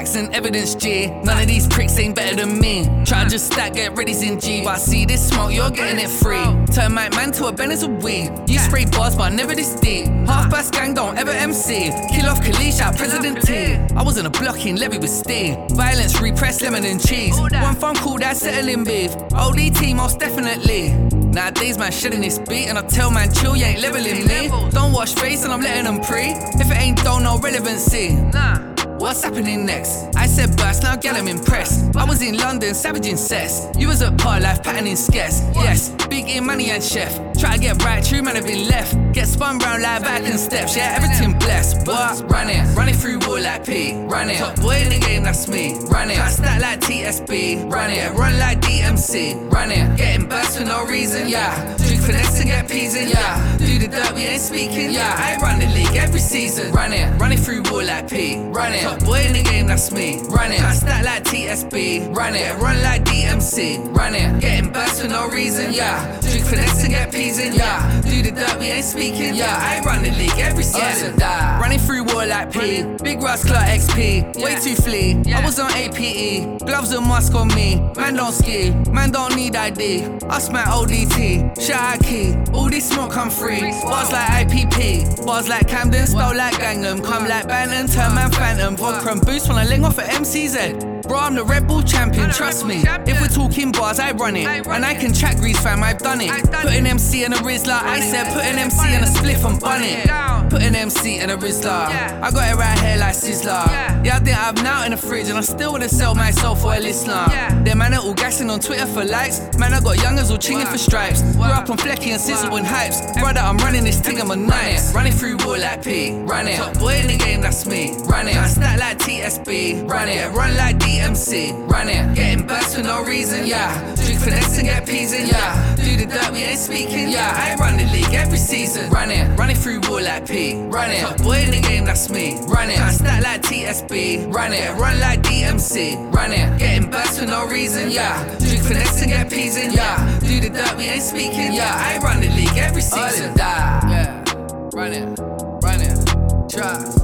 [0.00, 1.08] Facts and evidence, G.
[1.08, 2.88] None of these pricks ain't better than me.
[3.04, 4.64] Try to just stack, get ready in G.
[4.64, 6.42] But I see this smoke, you're getting it free.
[6.74, 8.30] Turn my man to a Bennett's of weed.
[8.46, 10.06] You spray bars, but never this deep.
[10.26, 11.90] Half past gang, don't ever MC.
[12.14, 13.74] Kill off Kalish out President T.
[13.94, 15.58] I was in a blocking levy with Steve.
[15.72, 17.38] Violence, repressed lemon and cheese.
[17.38, 19.10] One phone call, that settling beef.
[19.32, 20.94] ODT, most definitely.
[21.30, 24.48] Nowadays, man, shedding this beat, and I tell man, chill, you ain't leveling me.
[24.70, 26.30] Don't wash face, and I'm letting them pre.
[26.58, 28.14] If it ain't, don't no relevancy.
[28.14, 28.70] Nah.
[29.00, 30.14] What's happening next?
[30.14, 31.96] I said burst, now get I'm impressed.
[31.96, 33.66] I was in London, savaging cess.
[33.78, 35.40] You was at part life, patterning scarce.
[35.54, 37.10] Yes, big in money and chef.
[37.38, 38.94] Try to get right, true man have been left.
[39.14, 40.76] Get spun round like and steps.
[40.76, 41.86] Yeah, everything blessed.
[41.86, 43.94] But run it, through wall like P.
[43.94, 44.36] Run it.
[44.36, 45.78] Top boy in the game, that's me.
[45.88, 46.16] Run it.
[46.16, 47.72] Can't stack like TSB.
[47.72, 48.12] Run it.
[48.12, 49.50] Run like DMC.
[49.50, 49.96] Run it.
[49.96, 51.74] Getting burst for no reason, yeah.
[51.78, 53.56] Drink finesse to get peas in, yeah.
[53.56, 55.16] Do the dirt, we ain't speaking, yeah.
[55.16, 56.70] I run the league every season.
[56.72, 57.10] Run it
[57.40, 58.36] through wall like P.
[58.38, 58.89] Run it.
[58.90, 60.18] Top boy in the game, that's me.
[60.30, 60.60] Run it.
[60.60, 62.12] I stack like TSB.
[62.12, 62.58] Run it.
[62.58, 63.94] Run like DMC.
[63.94, 64.40] Run it.
[64.40, 66.20] Getting burst for no reason, yeah.
[66.20, 67.99] Drink finesse to get peas in, yeah.
[68.10, 69.56] Do the dirt, we ain't speaking, yeah.
[69.56, 71.14] I run the league every season.
[71.16, 71.60] Yeah.
[71.60, 72.82] Running through war like P.
[73.04, 74.34] Big Russ Clark XP.
[74.42, 75.22] Way too flea.
[75.32, 76.58] I was on APE.
[76.66, 77.76] Gloves and mask on me.
[77.96, 78.70] Man don't ski.
[78.90, 80.02] Man don't need ID.
[80.24, 81.60] Us my ODT.
[81.60, 82.34] Shout out key.
[82.52, 83.60] All this smoke come free.
[83.60, 85.24] Bars like IPP.
[85.24, 86.08] Bars like Camden.
[86.08, 87.04] Stole like Gangnam.
[87.04, 87.86] Come like Bannon.
[87.86, 88.76] Turn man Phantom.
[88.76, 90.90] Vodka and boost when I ling off at MCZ.
[91.10, 92.84] Bro, I'm the Red Bull champion, trust me.
[92.84, 94.46] If we're talking bars, I run it.
[94.68, 96.30] And I can track grease, fam, I've done it.
[96.52, 99.82] putting an MC in a Rizla, I said put an MC in a spliff bun
[99.82, 100.50] it.
[100.50, 101.86] Put an MC in a Rizla.
[102.22, 103.66] I got it right here like Sizzler.
[104.04, 106.74] Yeah, I think I'm now in the fridge and I still wanna sell myself for
[106.74, 107.26] a listener.
[107.64, 109.40] Them man are all gassing on Twitter for likes.
[109.58, 111.22] Man, I got youngers all chinging for stripes.
[111.36, 112.98] Grew up on Flecky and Sizzle and hypes.
[113.20, 114.94] Brother, I'm running this thing, I'm a nice.
[114.94, 116.12] Running through wall like P.
[116.22, 116.56] Run it.
[116.56, 117.96] Top boy in the game, that's me.
[118.04, 118.36] Run it.
[118.36, 119.88] I stack like TSB.
[119.88, 120.32] Run it.
[120.32, 121.52] Run like DMC.
[121.70, 122.14] Run it.
[122.14, 123.94] Getting burst for no reason, yeah.
[123.96, 125.76] Drink finesse and get peas in, yeah.
[125.76, 127.32] Do the dirt, we ain't speaking, yeah.
[127.34, 128.90] I run the league every season.
[128.90, 129.26] Run it.
[129.38, 130.54] Running through wall like P.
[130.54, 131.00] Run it.
[131.00, 132.38] Top boy in the game, that's me.
[132.46, 132.78] Run it.
[132.78, 134.32] I stack like TSB.
[134.32, 134.70] Run it.
[134.78, 136.12] Run like DMC.
[136.14, 136.58] Run it.
[136.58, 138.24] Getting burst for no reason, yeah.
[138.38, 140.18] Drink finesse and get peas in, yeah.
[140.20, 141.72] Do the dirt, we ain't speaking, yeah.
[141.74, 143.34] I run the league every season.
[143.36, 144.24] Yeah.
[144.72, 145.18] Run it.
[145.62, 146.50] Run it.
[146.50, 147.00] Trust.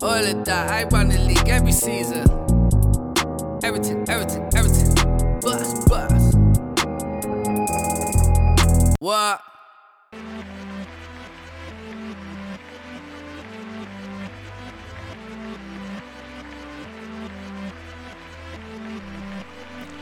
[0.00, 2.24] All of that, I run the league every season.
[3.64, 4.77] Everything, everything, everything.
[8.98, 9.40] What?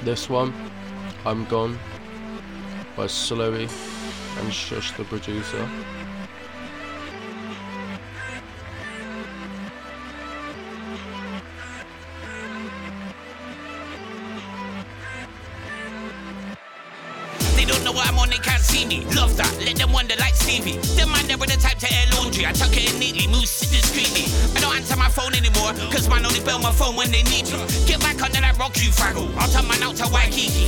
[0.03, 0.55] This one,
[1.27, 1.79] I'm Gone,
[2.97, 3.69] by Slowy
[4.41, 5.69] and Shush the producer.
[18.57, 19.05] Can't see me.
[19.13, 20.81] Love that, let them wonder like Stevie.
[20.97, 22.47] Them man never the type to air laundry.
[22.47, 24.33] I tuck it in neatly, move discreetly.
[24.57, 27.45] I don't answer my phone anymore, cause man only bell my phone when they need
[27.53, 27.61] me.
[27.85, 29.29] Get back under that rock, you fraggle.
[29.37, 30.65] I'll turn man out to Waikiki.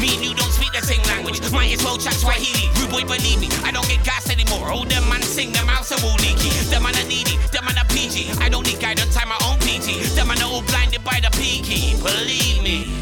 [0.00, 1.44] Me and you don't speak the same language.
[1.52, 2.72] Might as well chat Swahili.
[2.80, 4.72] Rude boy, believe me, I don't get gas anymore.
[4.72, 6.48] All them man sing, them house are all leaky.
[6.72, 8.32] Them man are needy, them man are PG.
[8.40, 10.08] I don't need guidance, I'm my own PT.
[10.16, 12.00] Them man are all blinded by the peaky.
[12.00, 12.99] Believe me.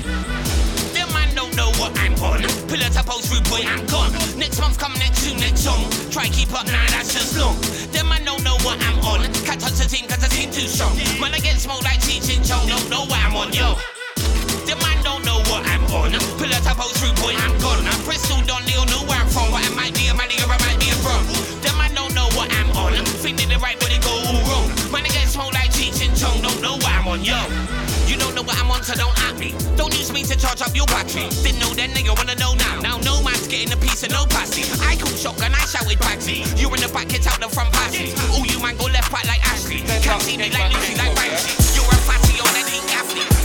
[1.79, 2.43] What I'm on.
[2.67, 4.13] Pillar to post rude boy, I'm gone.
[4.37, 5.87] Next month come next to next song.
[6.11, 7.57] Try keep up, nah, that's just long.
[7.95, 9.23] Them man don't know what I'm on.
[9.47, 10.93] Can't touch the team cause the team too strong.
[11.23, 12.67] Man, I get smoke like Cheech and Chong.
[12.67, 13.79] Don't know what I'm on, yo.
[14.67, 16.13] The man don't know what I'm on.
[16.37, 17.87] Pull out a post through boy, I'm gone.
[17.87, 19.49] I'm Bristol, don't they all know where I'm from.
[19.55, 21.15] But I might be a man or I might be a bro.
[21.63, 22.93] The man don't know what I'm on.
[23.23, 24.67] Think they the right, but they go all wrong.
[24.91, 26.43] Man, I get smoke like Cheech and Chong.
[26.43, 27.39] Don't know what I'm on, yo.
[28.49, 29.53] What I'm on, so don't at me.
[29.77, 31.29] Don't use me to charge up your battery.
[31.45, 32.81] Didn't know then, you wanna know now.
[32.81, 34.65] Now no man's getting a piece of no passy.
[34.89, 36.49] I called shotgun, I shouted patsy.
[36.57, 38.15] You in the back, get out the front passy.
[38.33, 39.85] All you man go left back like Ashley.
[40.01, 41.77] Can't see me like Lucy, like Ramsey.
[41.77, 43.38] You're a fatty, you're an ain't athlete.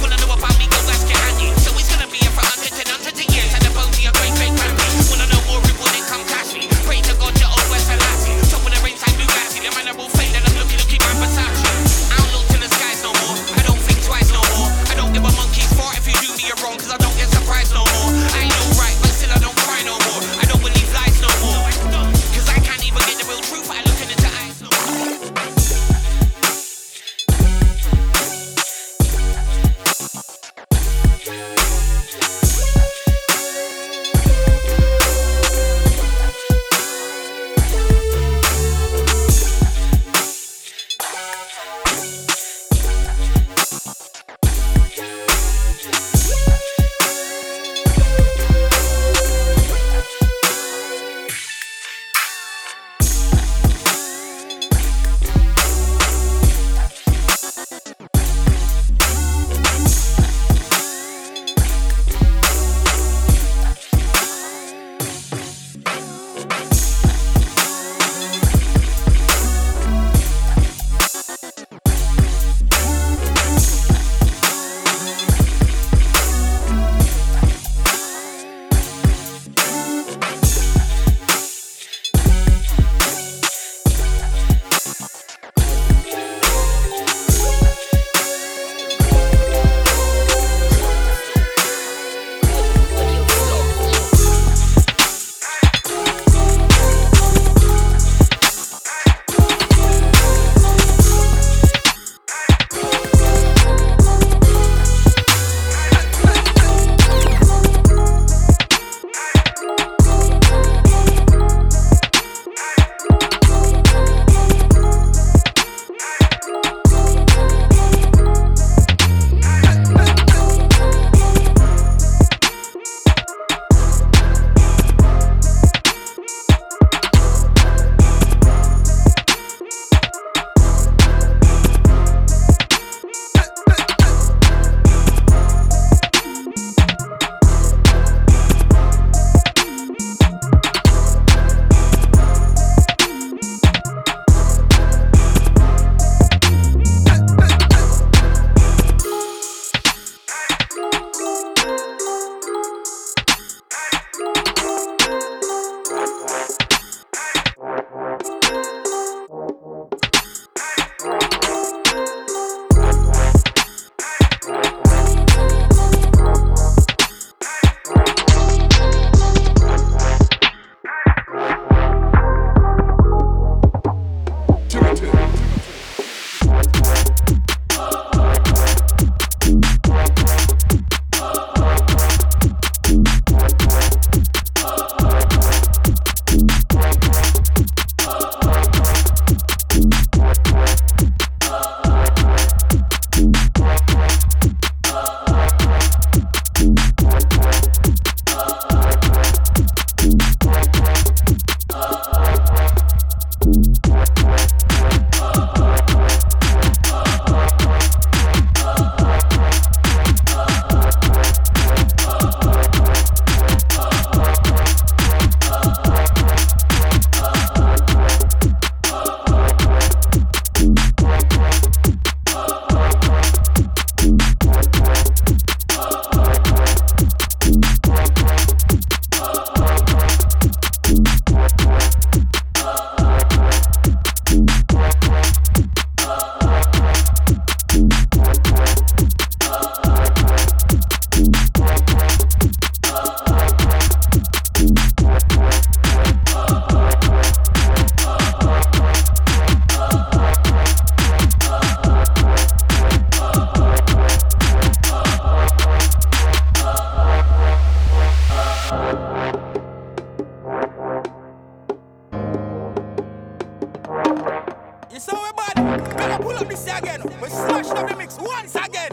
[266.68, 267.02] Up again.
[267.22, 268.93] We smash up the mix once again.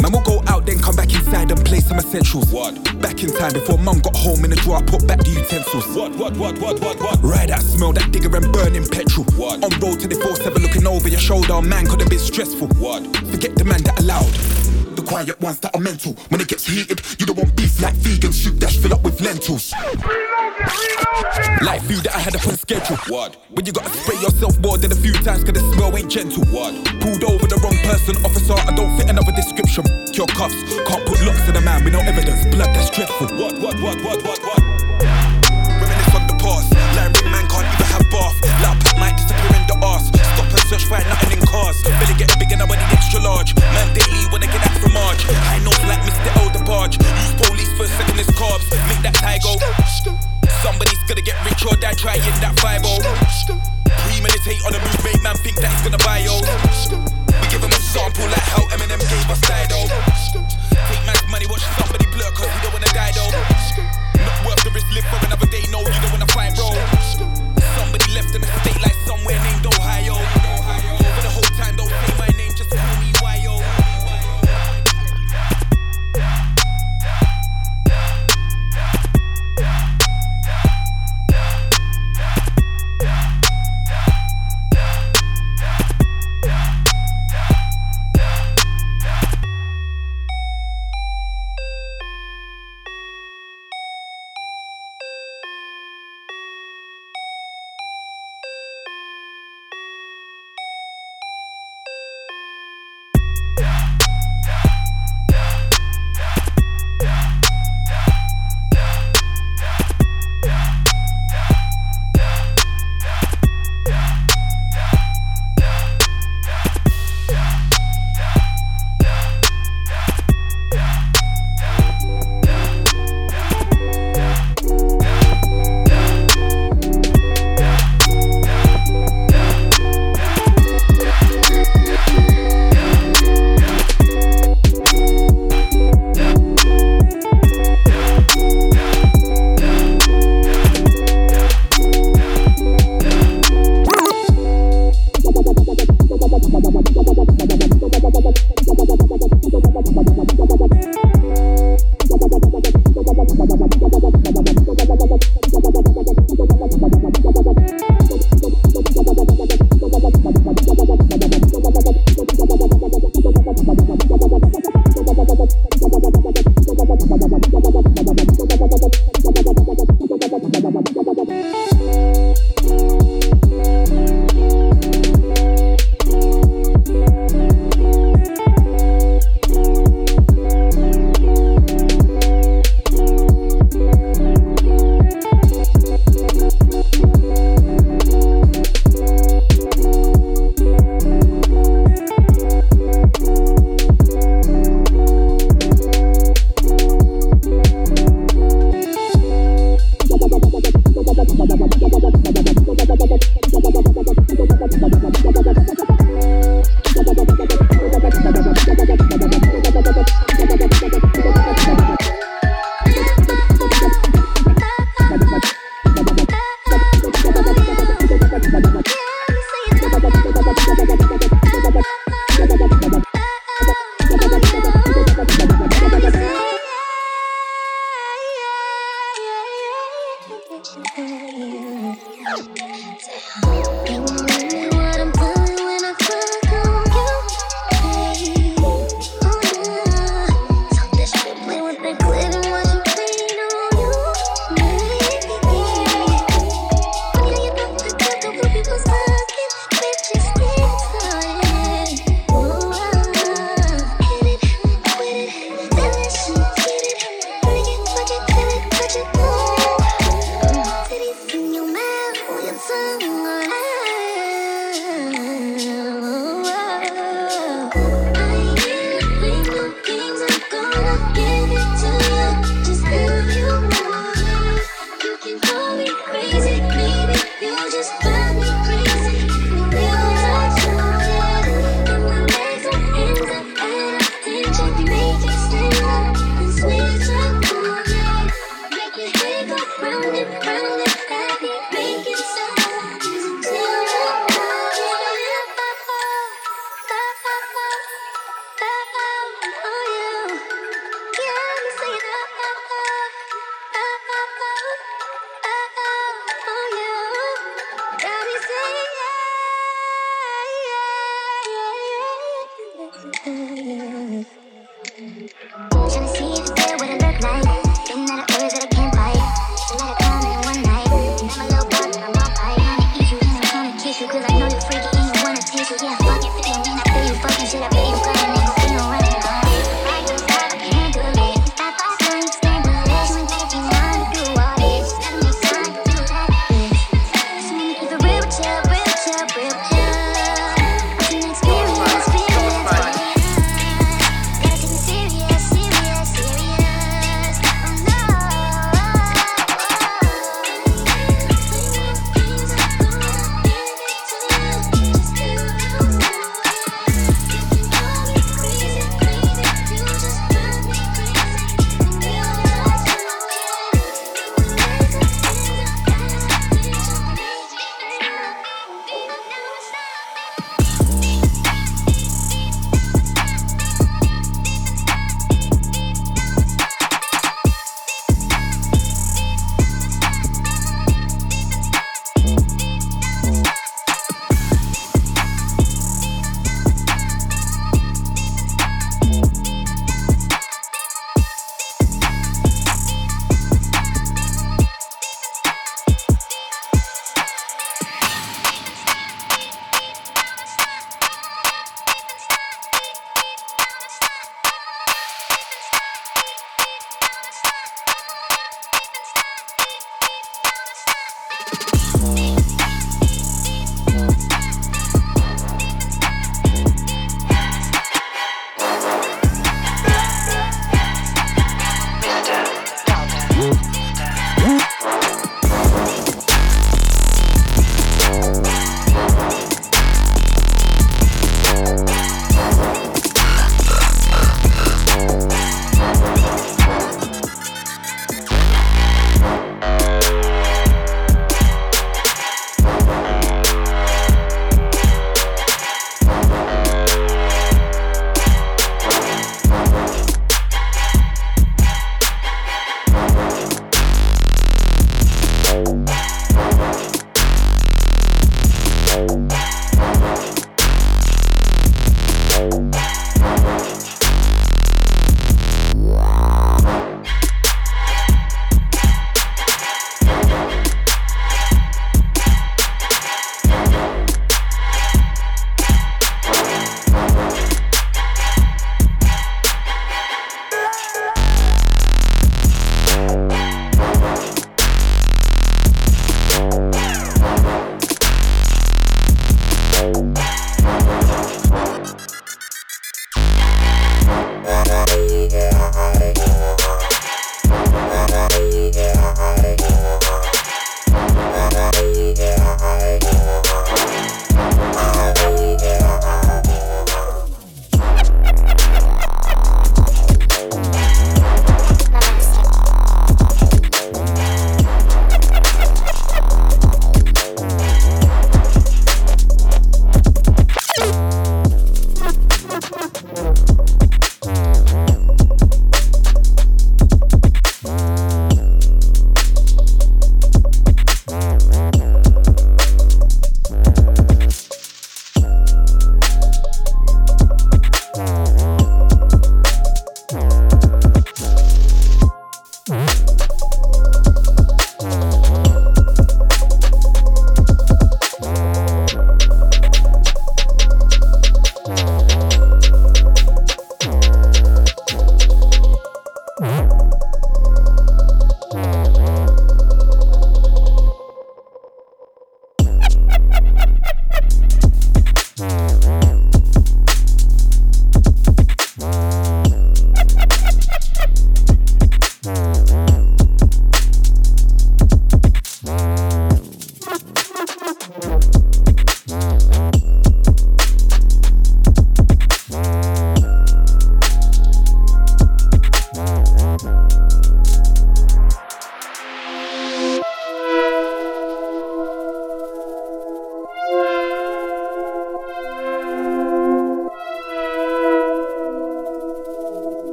[0.00, 2.52] Man will go out, then come back inside and play some essentials.
[2.52, 2.74] What?
[3.00, 5.86] Back in time before mum got home in the drawer, I put back the utensils.
[5.96, 7.18] What, what, what, what, what, what?
[7.22, 9.24] Ride that smell, that digger and burning petrol.
[9.34, 9.64] What?
[9.64, 12.68] On road to the 4-7 looking over your shoulder, man could have been stressful.
[12.78, 13.04] What?
[13.26, 14.30] Forget the man that allowed.
[14.94, 16.12] The quiet ones that are mental.
[16.28, 19.20] When it gets heated, you don't want beef like vegan soup that's fill up with
[19.20, 19.72] lentils.
[21.62, 22.96] Like food that I had up on schedule.
[23.08, 23.36] What?
[23.50, 26.44] When you gotta spray yourself more than a few times cause the smell ain't gentle.
[26.46, 26.74] What?
[27.00, 29.84] Pulled over the wrong person, officer, I don't fit another description.
[30.12, 30.56] Your cuffs,
[30.86, 32.44] can't put locks in a man with no evidence.
[32.54, 33.28] Blood that's dreadful.
[33.38, 34.60] What, what, what, what, what, what?
[35.80, 36.72] Reminisce on the past.
[36.94, 38.45] Like man can't even have bath.
[40.66, 41.78] Search, find nothing in cars.
[41.86, 43.54] Belly getting big and I want it extra large.
[43.54, 45.22] Man daily when I get out from March.
[45.46, 46.26] High notes like Mr.
[46.42, 46.98] El DeBarge.
[46.98, 48.66] Use police first, second is carbs.
[48.90, 49.54] Make that tie go.
[50.66, 52.82] Somebody's gonna get rich or die trying that 5
[54.10, 56.34] Premeditate on a move, make man think that he's gonna buy yo.
[56.34, 59.86] We give him a sample like how Eminem gave us Dido.
[59.86, 63.30] Take man's money, watch somebody blur cause he don't wanna die though.
[64.18, 66.74] Not worth the risk, live for another day, no, you don't wanna fight, bro.
[67.78, 70.25] Somebody left in a state like somewhere named Ohio.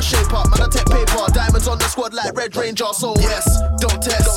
[0.00, 1.32] shape up, man, I take paper.
[1.32, 3.46] Diamonds on the squad like Red Ranger, so yes,
[3.78, 4.29] don't test.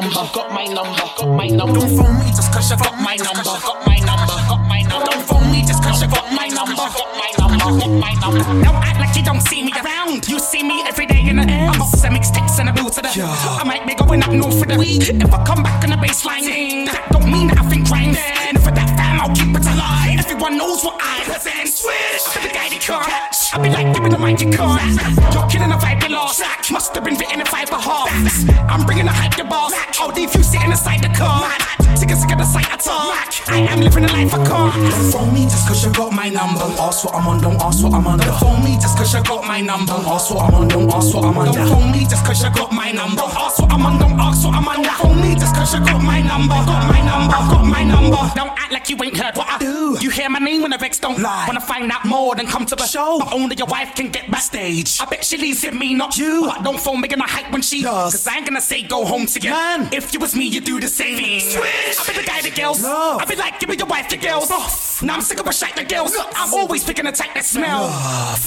[0.00, 0.28] Number.
[0.32, 1.04] Got my number.
[1.16, 1.80] Got my number.
[1.80, 3.42] Don't phone me just cause you got my number.
[3.42, 4.36] Got my number.
[4.50, 5.08] Got my number.
[5.08, 6.76] Don't phone me just cause you got my number.
[6.76, 7.80] Got my number.
[7.80, 8.44] Got my number.
[8.64, 10.28] Don't act like you don't see me around.
[10.28, 11.70] You see me every day in the air.
[11.72, 13.08] I'm some mixtapes and a bill to the.
[13.08, 15.08] I might be going up north for the week.
[15.08, 16.44] If I come back on the baseline,
[16.92, 18.18] that don't mean that I think rhymes.
[18.48, 20.20] And for that fam, I'll keep it alive.
[20.20, 21.68] Everyone knows what I present.
[21.68, 22.36] Switch.
[22.36, 23.54] I'm the guy they can't catch.
[23.54, 25.00] I be like, give me the mic, you can't.
[25.32, 25.95] You're killing the vibe.
[26.70, 28.10] Must have been written in five for half.
[28.68, 29.72] I'm bringing the hype, the boss.
[29.74, 31.75] Oh, I'll leave you sitting inside the car.
[32.06, 33.50] Sick and sick of the sight I talk.
[33.50, 34.74] I am living the life I can't.
[34.74, 36.60] Don't phone me just cause you got my number.
[36.60, 38.18] Don't ask what I'm on, don't ask what I'm on.
[38.18, 39.90] Don't phone me just cause you got my number.
[39.92, 41.52] Don't ask what I'm on, don't ask what I'm on.
[41.52, 43.16] Don't phone me just cause you got my number.
[43.16, 44.82] Don't ask what I'm on, don't ask what I'm on.
[44.82, 46.54] Don't phone me just cause you got my number.
[46.54, 48.22] Got my number, got my number.
[48.36, 49.98] Don't act like you ain't heard what I do.
[50.00, 51.44] You hear my name when the Vex don't lie.
[51.48, 53.18] Wanna find out more, then come to the show.
[53.18, 55.00] But only your wife can get backstage.
[55.00, 56.46] I bet she leaves it me, not you.
[56.46, 58.12] But don't phone me gonna hype when she does.
[58.12, 59.50] Cause I ain't gonna say go home to you.
[59.50, 61.40] Man, if you was me, you do the same thing.
[61.96, 62.08] Switch.
[62.08, 62.84] I be the guy that girls.
[62.84, 64.50] I be like, give me your wife the girls.
[65.02, 66.16] Now I'm sick of a shite the girls.
[66.16, 67.88] I'm always picking a type that smell.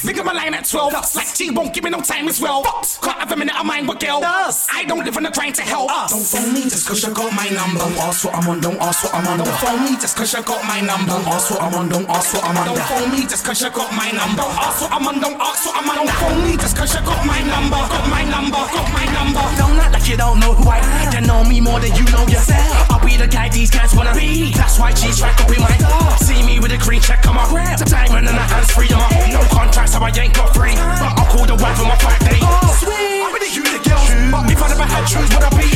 [0.06, 0.94] Pick up my line at 12.
[1.16, 2.64] Like G won't give me no time as well.
[3.02, 4.22] Can't have a minute of mine with girl.
[4.24, 5.90] I don't live on the grind to help.
[6.10, 7.80] Don't phone me just cause you got my number.
[7.80, 9.38] Don't ask what I'm on, don't ask what I'm on.
[9.38, 11.12] Don't phone me just cause you got my number.
[11.12, 12.66] Don't ask what I'm on, don't ask what I'm on.
[12.66, 14.42] Don't phone me just cause you got my number.
[14.42, 15.96] Don't ask what I'm on, don't ask what I'm on.
[16.02, 17.78] Don't phone me just cause you got my number.
[17.78, 19.44] Got my number, got my number.
[19.58, 21.14] Don't act like you don't know who I am.
[21.14, 22.89] You know me more than you know yourself.
[23.10, 24.54] Be the guy these guys wanna be.
[24.54, 26.14] That's why G's track up in my door.
[26.22, 27.82] See me with a green check on my grip.
[27.90, 30.78] Diamond and a hands free on my No contract, so I ain't got free.
[30.78, 32.38] But I'll call the wife on my five day.
[32.38, 33.26] Oh, sweet.
[33.26, 34.06] I'm really you the girls.
[34.30, 35.70] But if I never had shoes, would I be?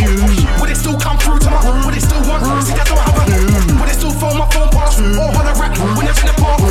[0.62, 1.82] Would it still come through to my room?
[1.90, 2.46] Would it still want?
[2.70, 3.26] See that don't have a
[3.82, 5.02] Would it still phone my phone pass?
[5.02, 6.62] Or holler rap when it's in the park?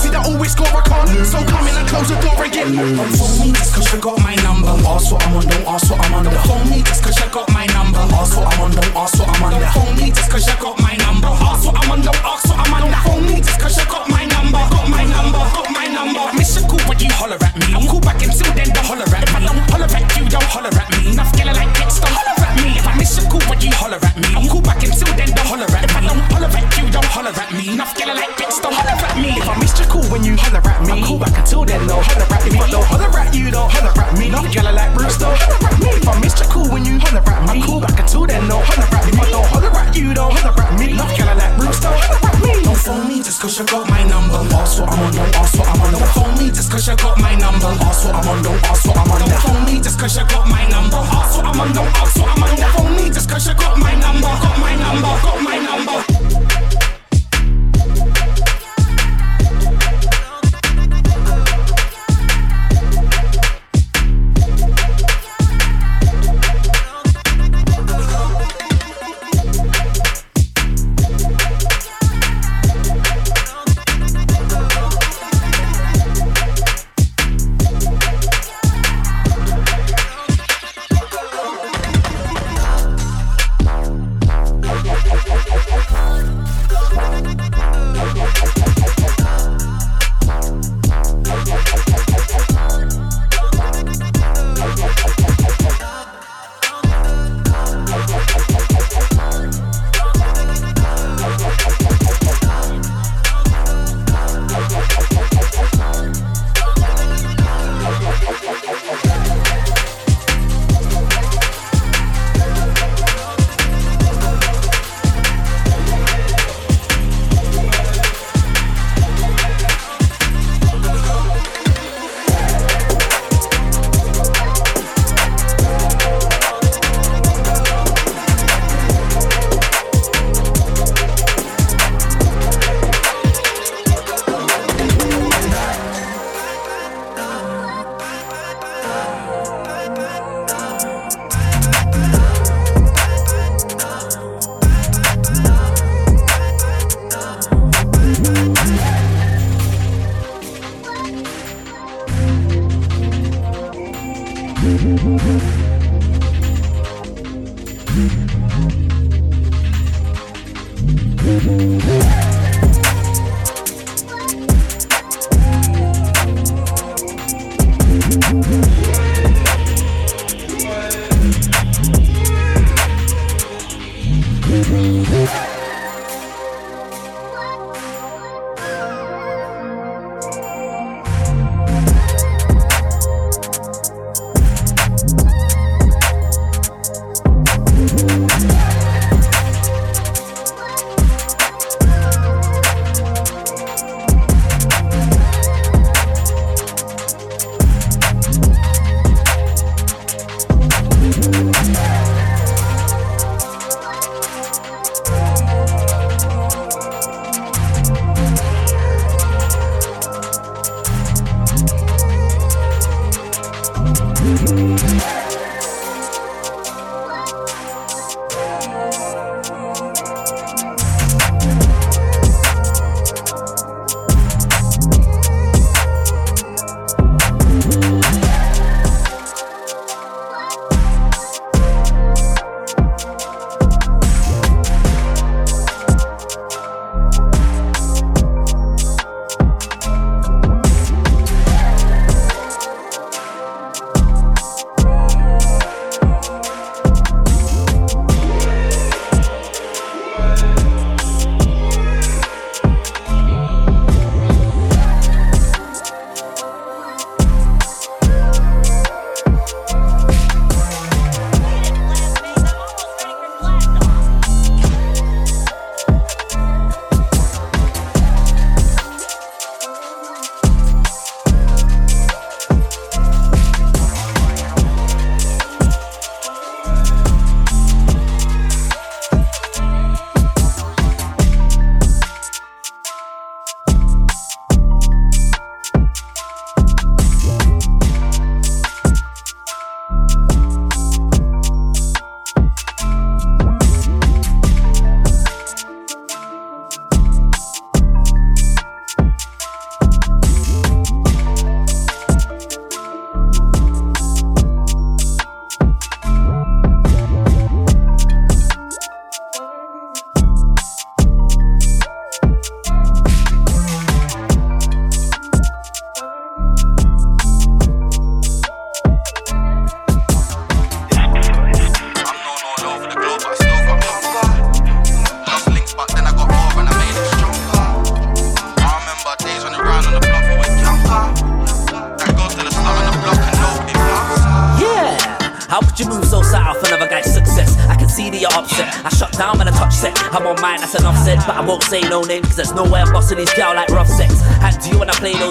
[0.00, 1.28] See that always score I can't.
[1.28, 2.72] So come in and close the door again.
[2.72, 4.72] Don't phone me just cause you got my number.
[4.88, 6.24] Ask what I'm on, don't ask what I'm on.
[6.24, 8.00] Don't phone me just cause you got my number.
[8.16, 9.50] Ask what I'm on, don't ask what I'm on.
[9.60, 11.28] Don't phone me just cause you got my number.
[11.28, 12.80] Ask what I'm on, don't ask what I'm on.
[12.90, 14.58] Don't phone me just cause you got my number.
[14.58, 16.24] Got my number, got my number.
[16.36, 17.74] Miss your call when you holler at me.
[17.74, 19.26] I'm cool back until then, don't holler at me.
[19.26, 21.12] If I don't holler at you, don't holler at me.
[21.12, 22.68] Enough girl like X, don't holler at me.
[22.78, 24.28] If I miss your call when you holler at me.
[24.36, 25.88] I'm cool back until then, don't holler at me.
[25.88, 27.64] If I don't holler at you, don't holler at me.
[27.74, 28.75] Enough girl like X, don't me.
[29.96, 31.86] If I missed your call when you holler at me, I'm cool back until then,
[31.86, 32.52] no holler at me.
[32.52, 34.28] If I don't holler at you, don't holler at me.
[34.28, 35.88] Not yellow like Bruce, don't holler at me.
[35.96, 38.46] If I missed your call when you holler at me, I'm cool back until then,
[38.46, 39.12] no holler at me.
[39.12, 40.92] If I don't holler at you, don't holler at me.
[40.92, 42.52] Not yellow like Bruce, don't holler at me.
[42.62, 44.38] Don't phone me just cause you got my number.
[44.54, 45.92] Ask what I'm on, don't ask what I'm on.
[45.96, 47.72] Don't phone me just cause you got my number.
[47.80, 49.18] Ask what I'm on, don't ask what I'm on.
[49.24, 51.00] Don't phone me just cause you got my number.
[51.00, 52.52] Ask what I'm on, don't ask what I'm on.
[52.52, 54.28] Don't phone me just cause you got my number.
[54.28, 55.45] Got my number, got my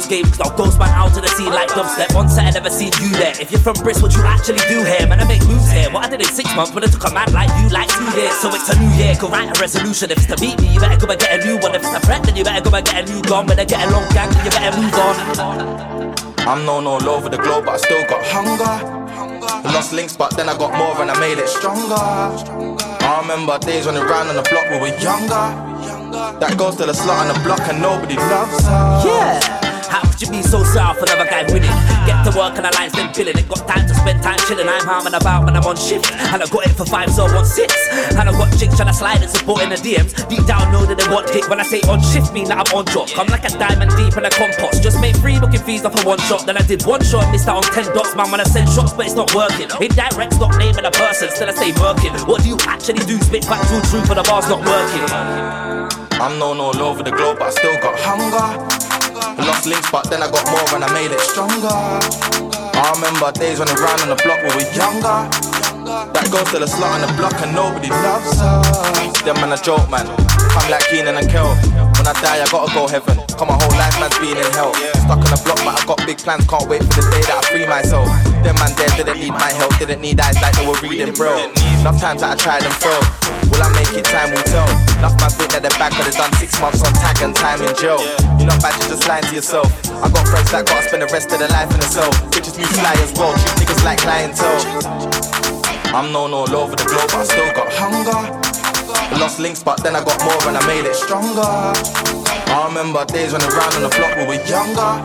[0.05, 0.37] when I play those games?
[0.37, 2.15] Cause I'll ghost man out to the scene like dubstep.
[2.15, 3.33] On set, I never seen you there.
[3.39, 5.07] If you're from Bristol, what you actually do here?
[5.07, 5.89] Man, I make moves here.
[5.91, 8.05] What I did in six months, but it took a man like you like two
[8.17, 8.33] years.
[8.41, 10.11] So it's a new year, go write a resolution.
[10.11, 11.75] If it's to beat me, you better go and get a new one.
[11.75, 13.47] If it's a threat, then you better go and get a new gun.
[13.47, 15.15] When I get a long gang, then you better move on.
[16.45, 18.75] I'm known all over the globe, but I still got hunger.
[19.65, 21.95] Lost links, but then I got more and I made it stronger.
[21.97, 25.45] I remember days when we ran on the block when we were younger.
[26.39, 29.01] That goes to the slot on the block and nobody loves her.
[29.05, 29.54] Yeah.
[30.15, 31.75] You be so south another guy winning?
[32.07, 33.35] Get to work and the lines then billing.
[33.35, 34.63] Ain't got time to spend time chilling.
[34.63, 36.07] I'm harming about when I'm on shift.
[36.31, 37.75] And I got it for five, so I want six.
[38.15, 40.15] And I got chicks trying to slide and support in the DMs.
[40.31, 41.49] Deep down know that they want dick.
[41.51, 43.11] When I say on shift, mean that I'm on drop.
[43.19, 44.79] I'm like a diamond deep in a compost.
[44.79, 46.47] Just made three booking fees off of one shot.
[46.47, 48.15] Then I did one shot, missed out on ten dots.
[48.15, 49.67] Man, when I send shots, but it's not working.
[49.83, 51.27] Indirect, stop naming a person.
[51.27, 52.15] Still I say working.
[52.23, 53.19] What do you actually do?
[53.19, 55.03] Spit factual truth, but the bar's not working.
[56.23, 58.84] I'm known all over the globe, but I still got hunger.
[59.45, 61.69] Lost links, but then I got more and I made it stronger.
[61.69, 65.29] I remember days when we ran on the block when we were younger.
[65.85, 68.61] That goes to the slot on the block and nobody loves her.
[69.23, 70.09] Them man a joke, man.
[70.57, 71.53] I'm like Keenan and Kel.
[72.05, 73.17] When I die, I gotta go heaven.
[73.33, 74.69] Come my whole life, man's been in hell.
[75.09, 76.45] Stuck on the block, but I got big plans.
[76.45, 78.05] Can't wait for the day that I free myself.
[78.45, 81.33] Them man there didn't need my help, didn't need eyes like they were reading, bro.
[81.81, 83.09] Enough times that I tried and failed.
[83.49, 84.05] Will I make it?
[84.05, 84.69] Time will tell.
[85.01, 87.65] Enough man's been at the back, but they done six months on tag and time
[87.65, 87.97] in jail.
[88.37, 89.73] You're not bad, you're just lying to yourself.
[89.89, 92.13] I got friends that gotta spend the rest of their life in the cell.
[92.29, 94.61] Bitches move fly as well, treat niggas like clientele.
[95.89, 98.44] I'm known all over the globe, but I still got hunger.
[99.13, 101.41] Lost links, but then I got more and I made it stronger.
[101.41, 105.01] I remember days when ran on the block we were younger.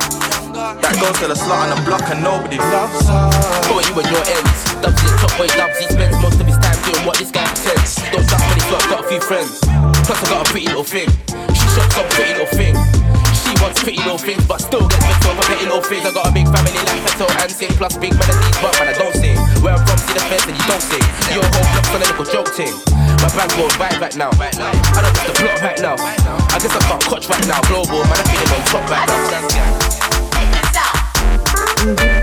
[0.81, 3.31] That goes to the slot on the block and nobody loves her.
[3.68, 4.59] Thought you and your ends.
[4.82, 7.44] Dubsy the top boy loves, he spends most of his time doing what this guy
[7.48, 7.97] pretends.
[8.12, 9.60] Don't trust money, so I've got a few friends.
[10.09, 11.09] Plus I got a pretty little thing.
[11.55, 12.74] She shops a pretty little thing.
[13.32, 16.05] She wants pretty little things, but still gets mixed up for petty little things.
[16.05, 18.94] I got a big family like Feto and sing, plus big melodies, but man, I
[18.97, 19.39] don't sing.
[19.61, 21.05] Where I'm from, see the fence and you don't sing.
[21.37, 22.73] Your whole block's on a little joke thing.
[23.20, 24.31] My band goes right right now.
[24.32, 25.97] I don't get the plot right now.
[26.01, 27.61] I guess I can't coach right now.
[27.69, 29.07] Global, man, I'm feeling on top right
[31.87, 32.19] now.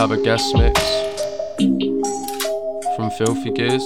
[0.00, 0.80] have a guest mix
[2.96, 3.84] from Filthy Gears.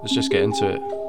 [0.00, 1.01] Let's just get into it.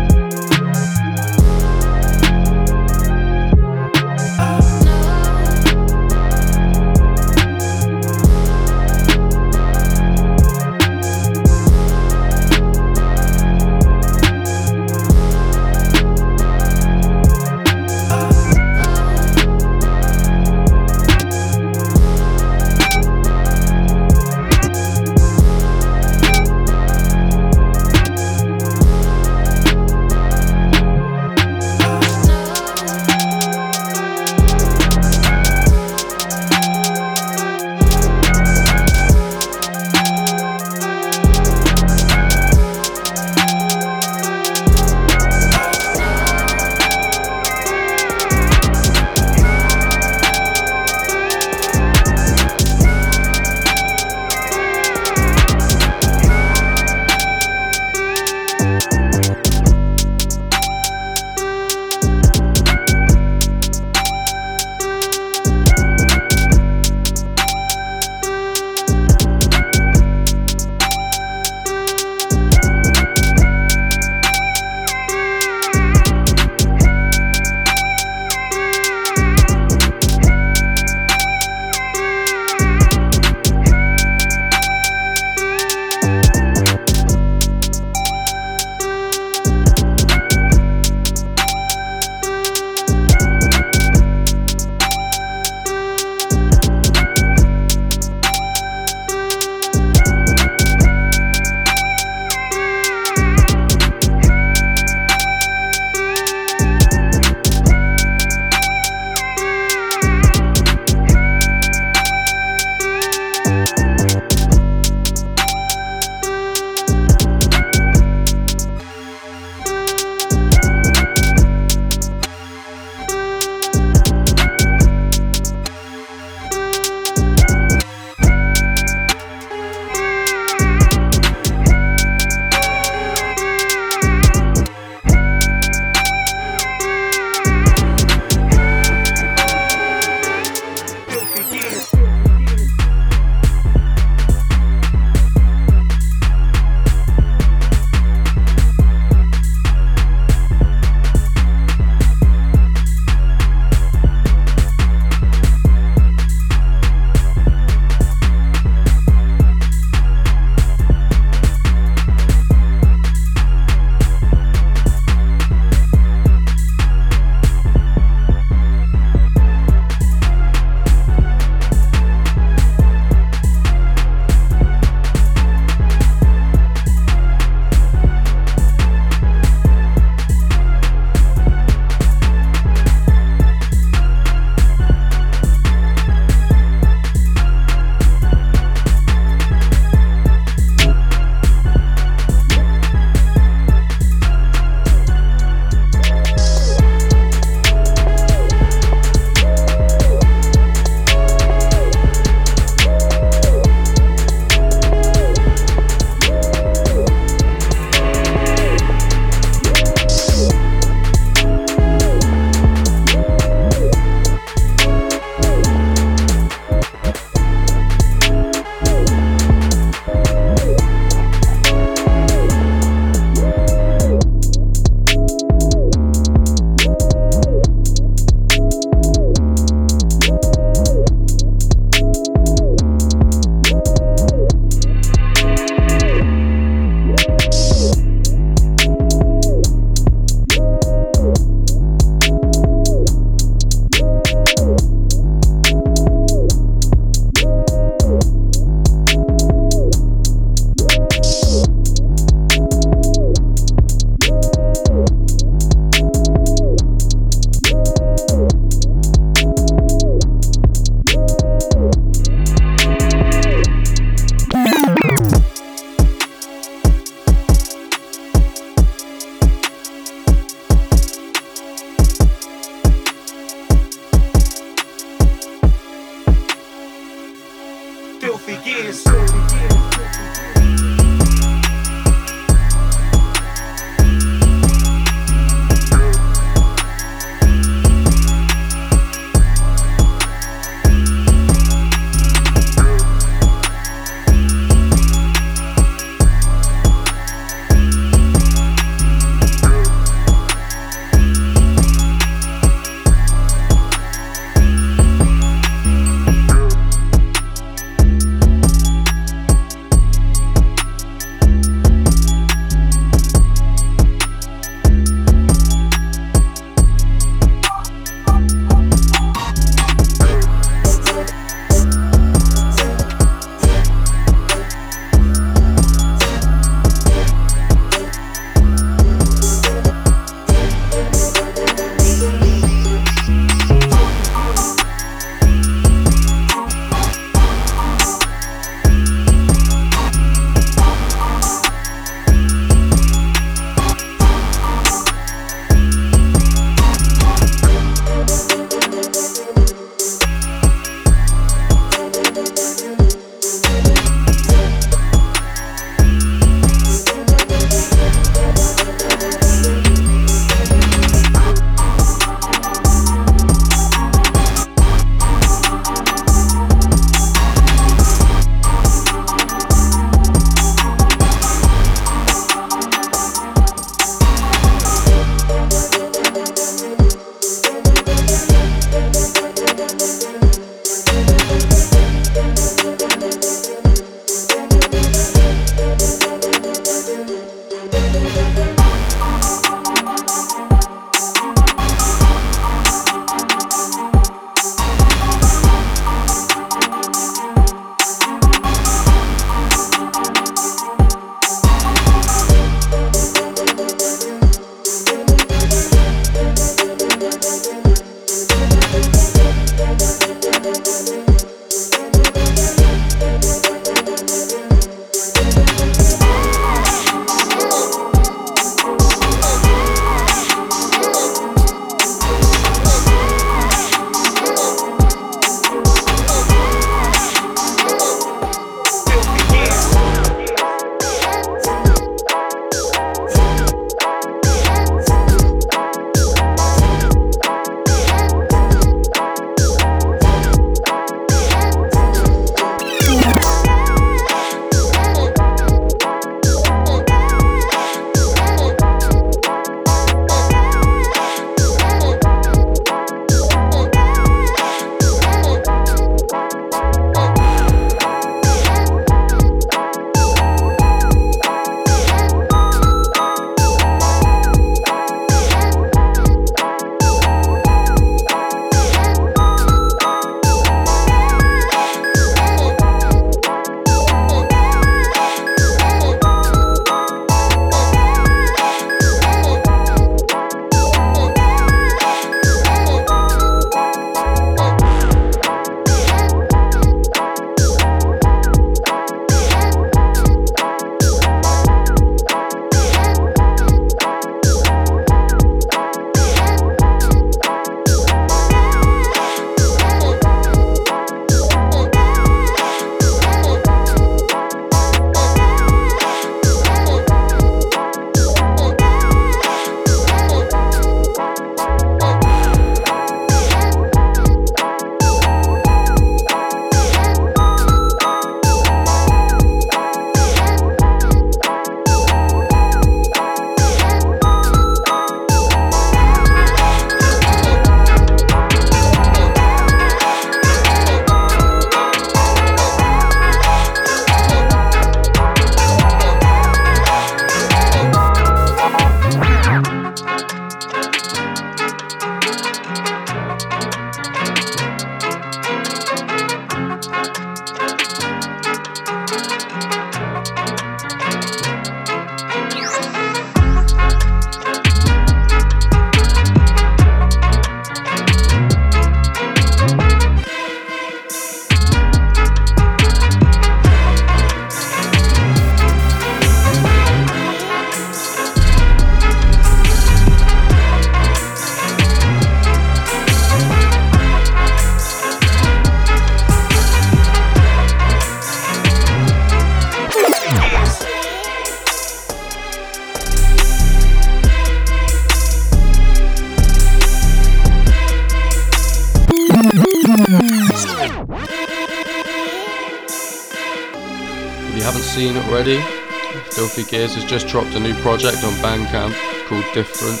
[597.04, 598.94] Has just dropped a new project on Bandcamp
[599.26, 600.00] called Different.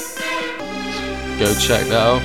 [1.38, 2.22] Go check that out.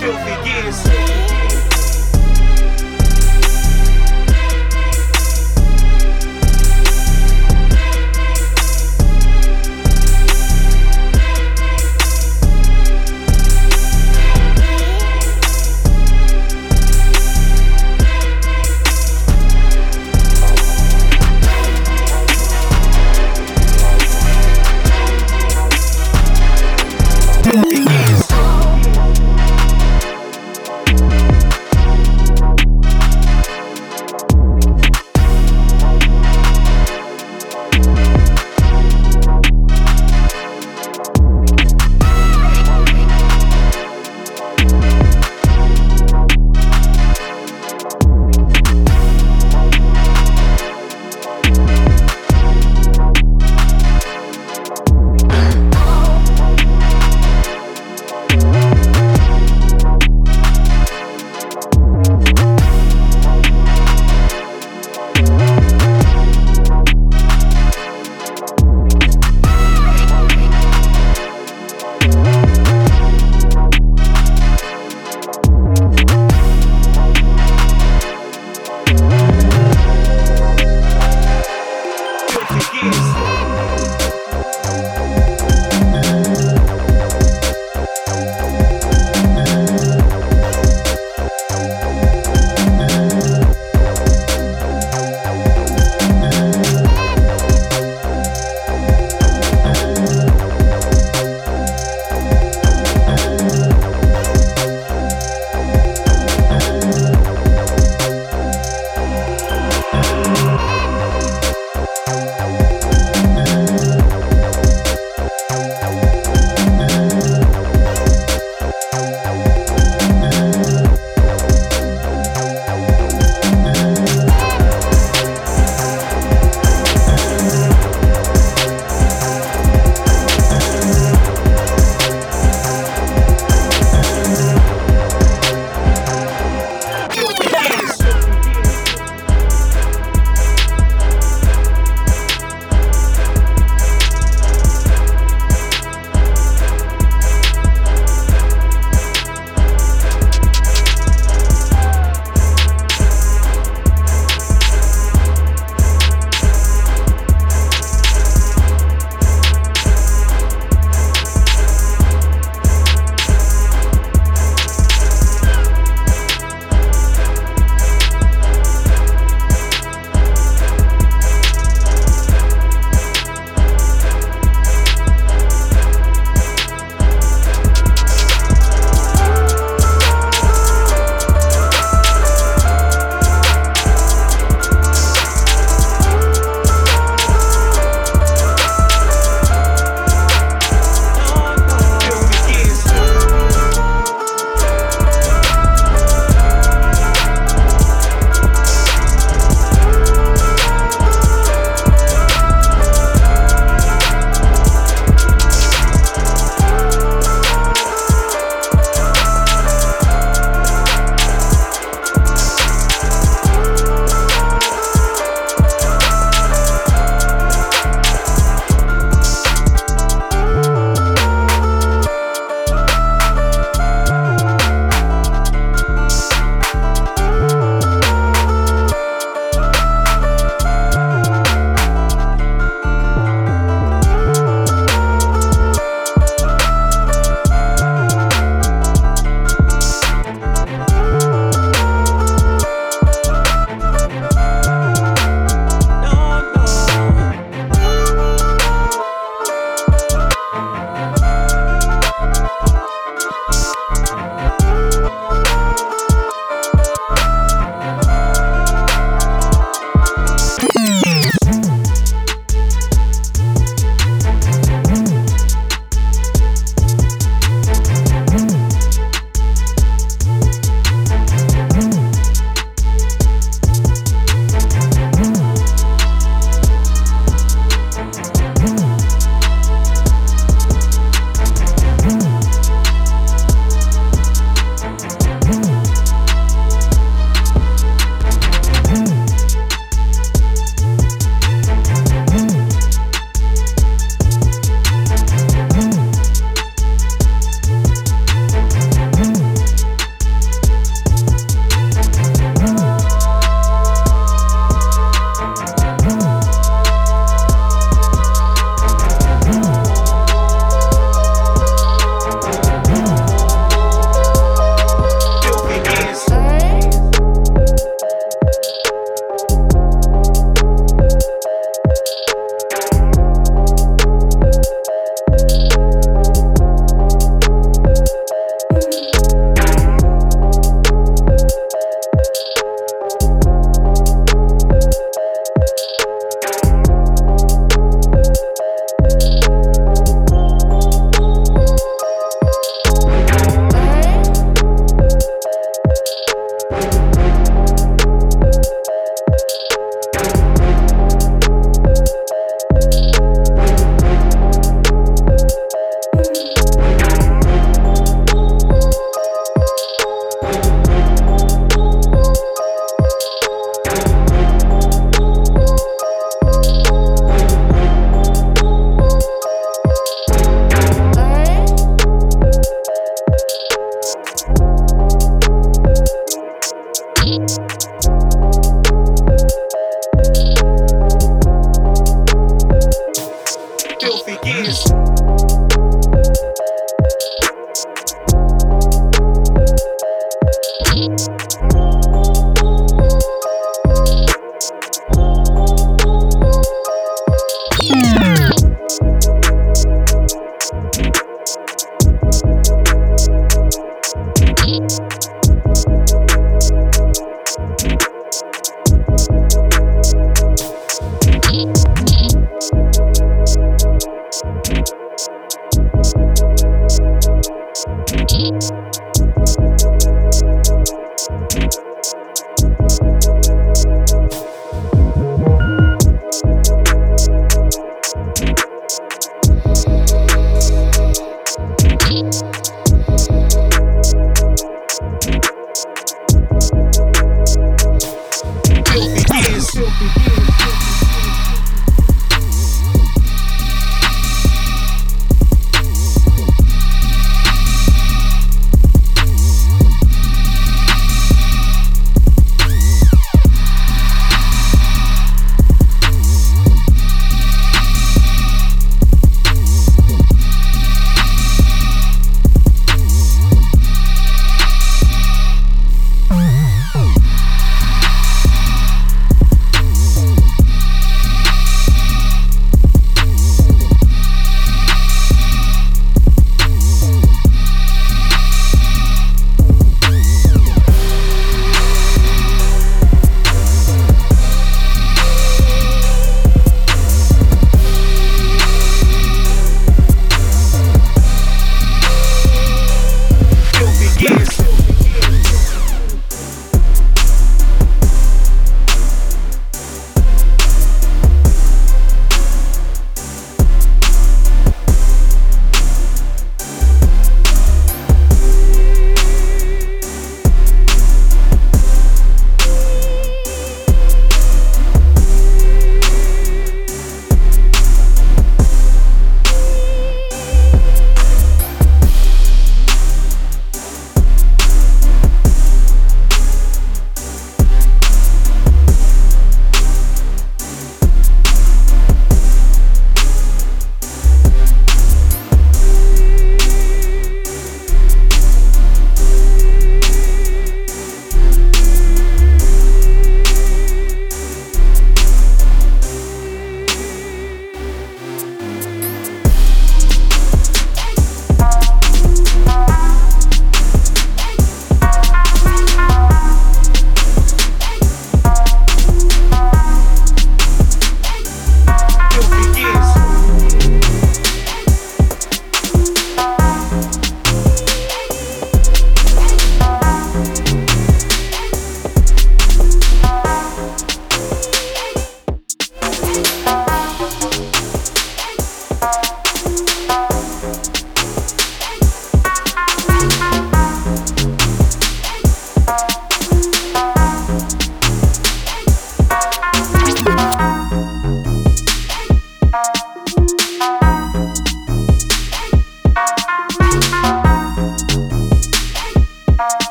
[0.00, 1.33] Filthy gears.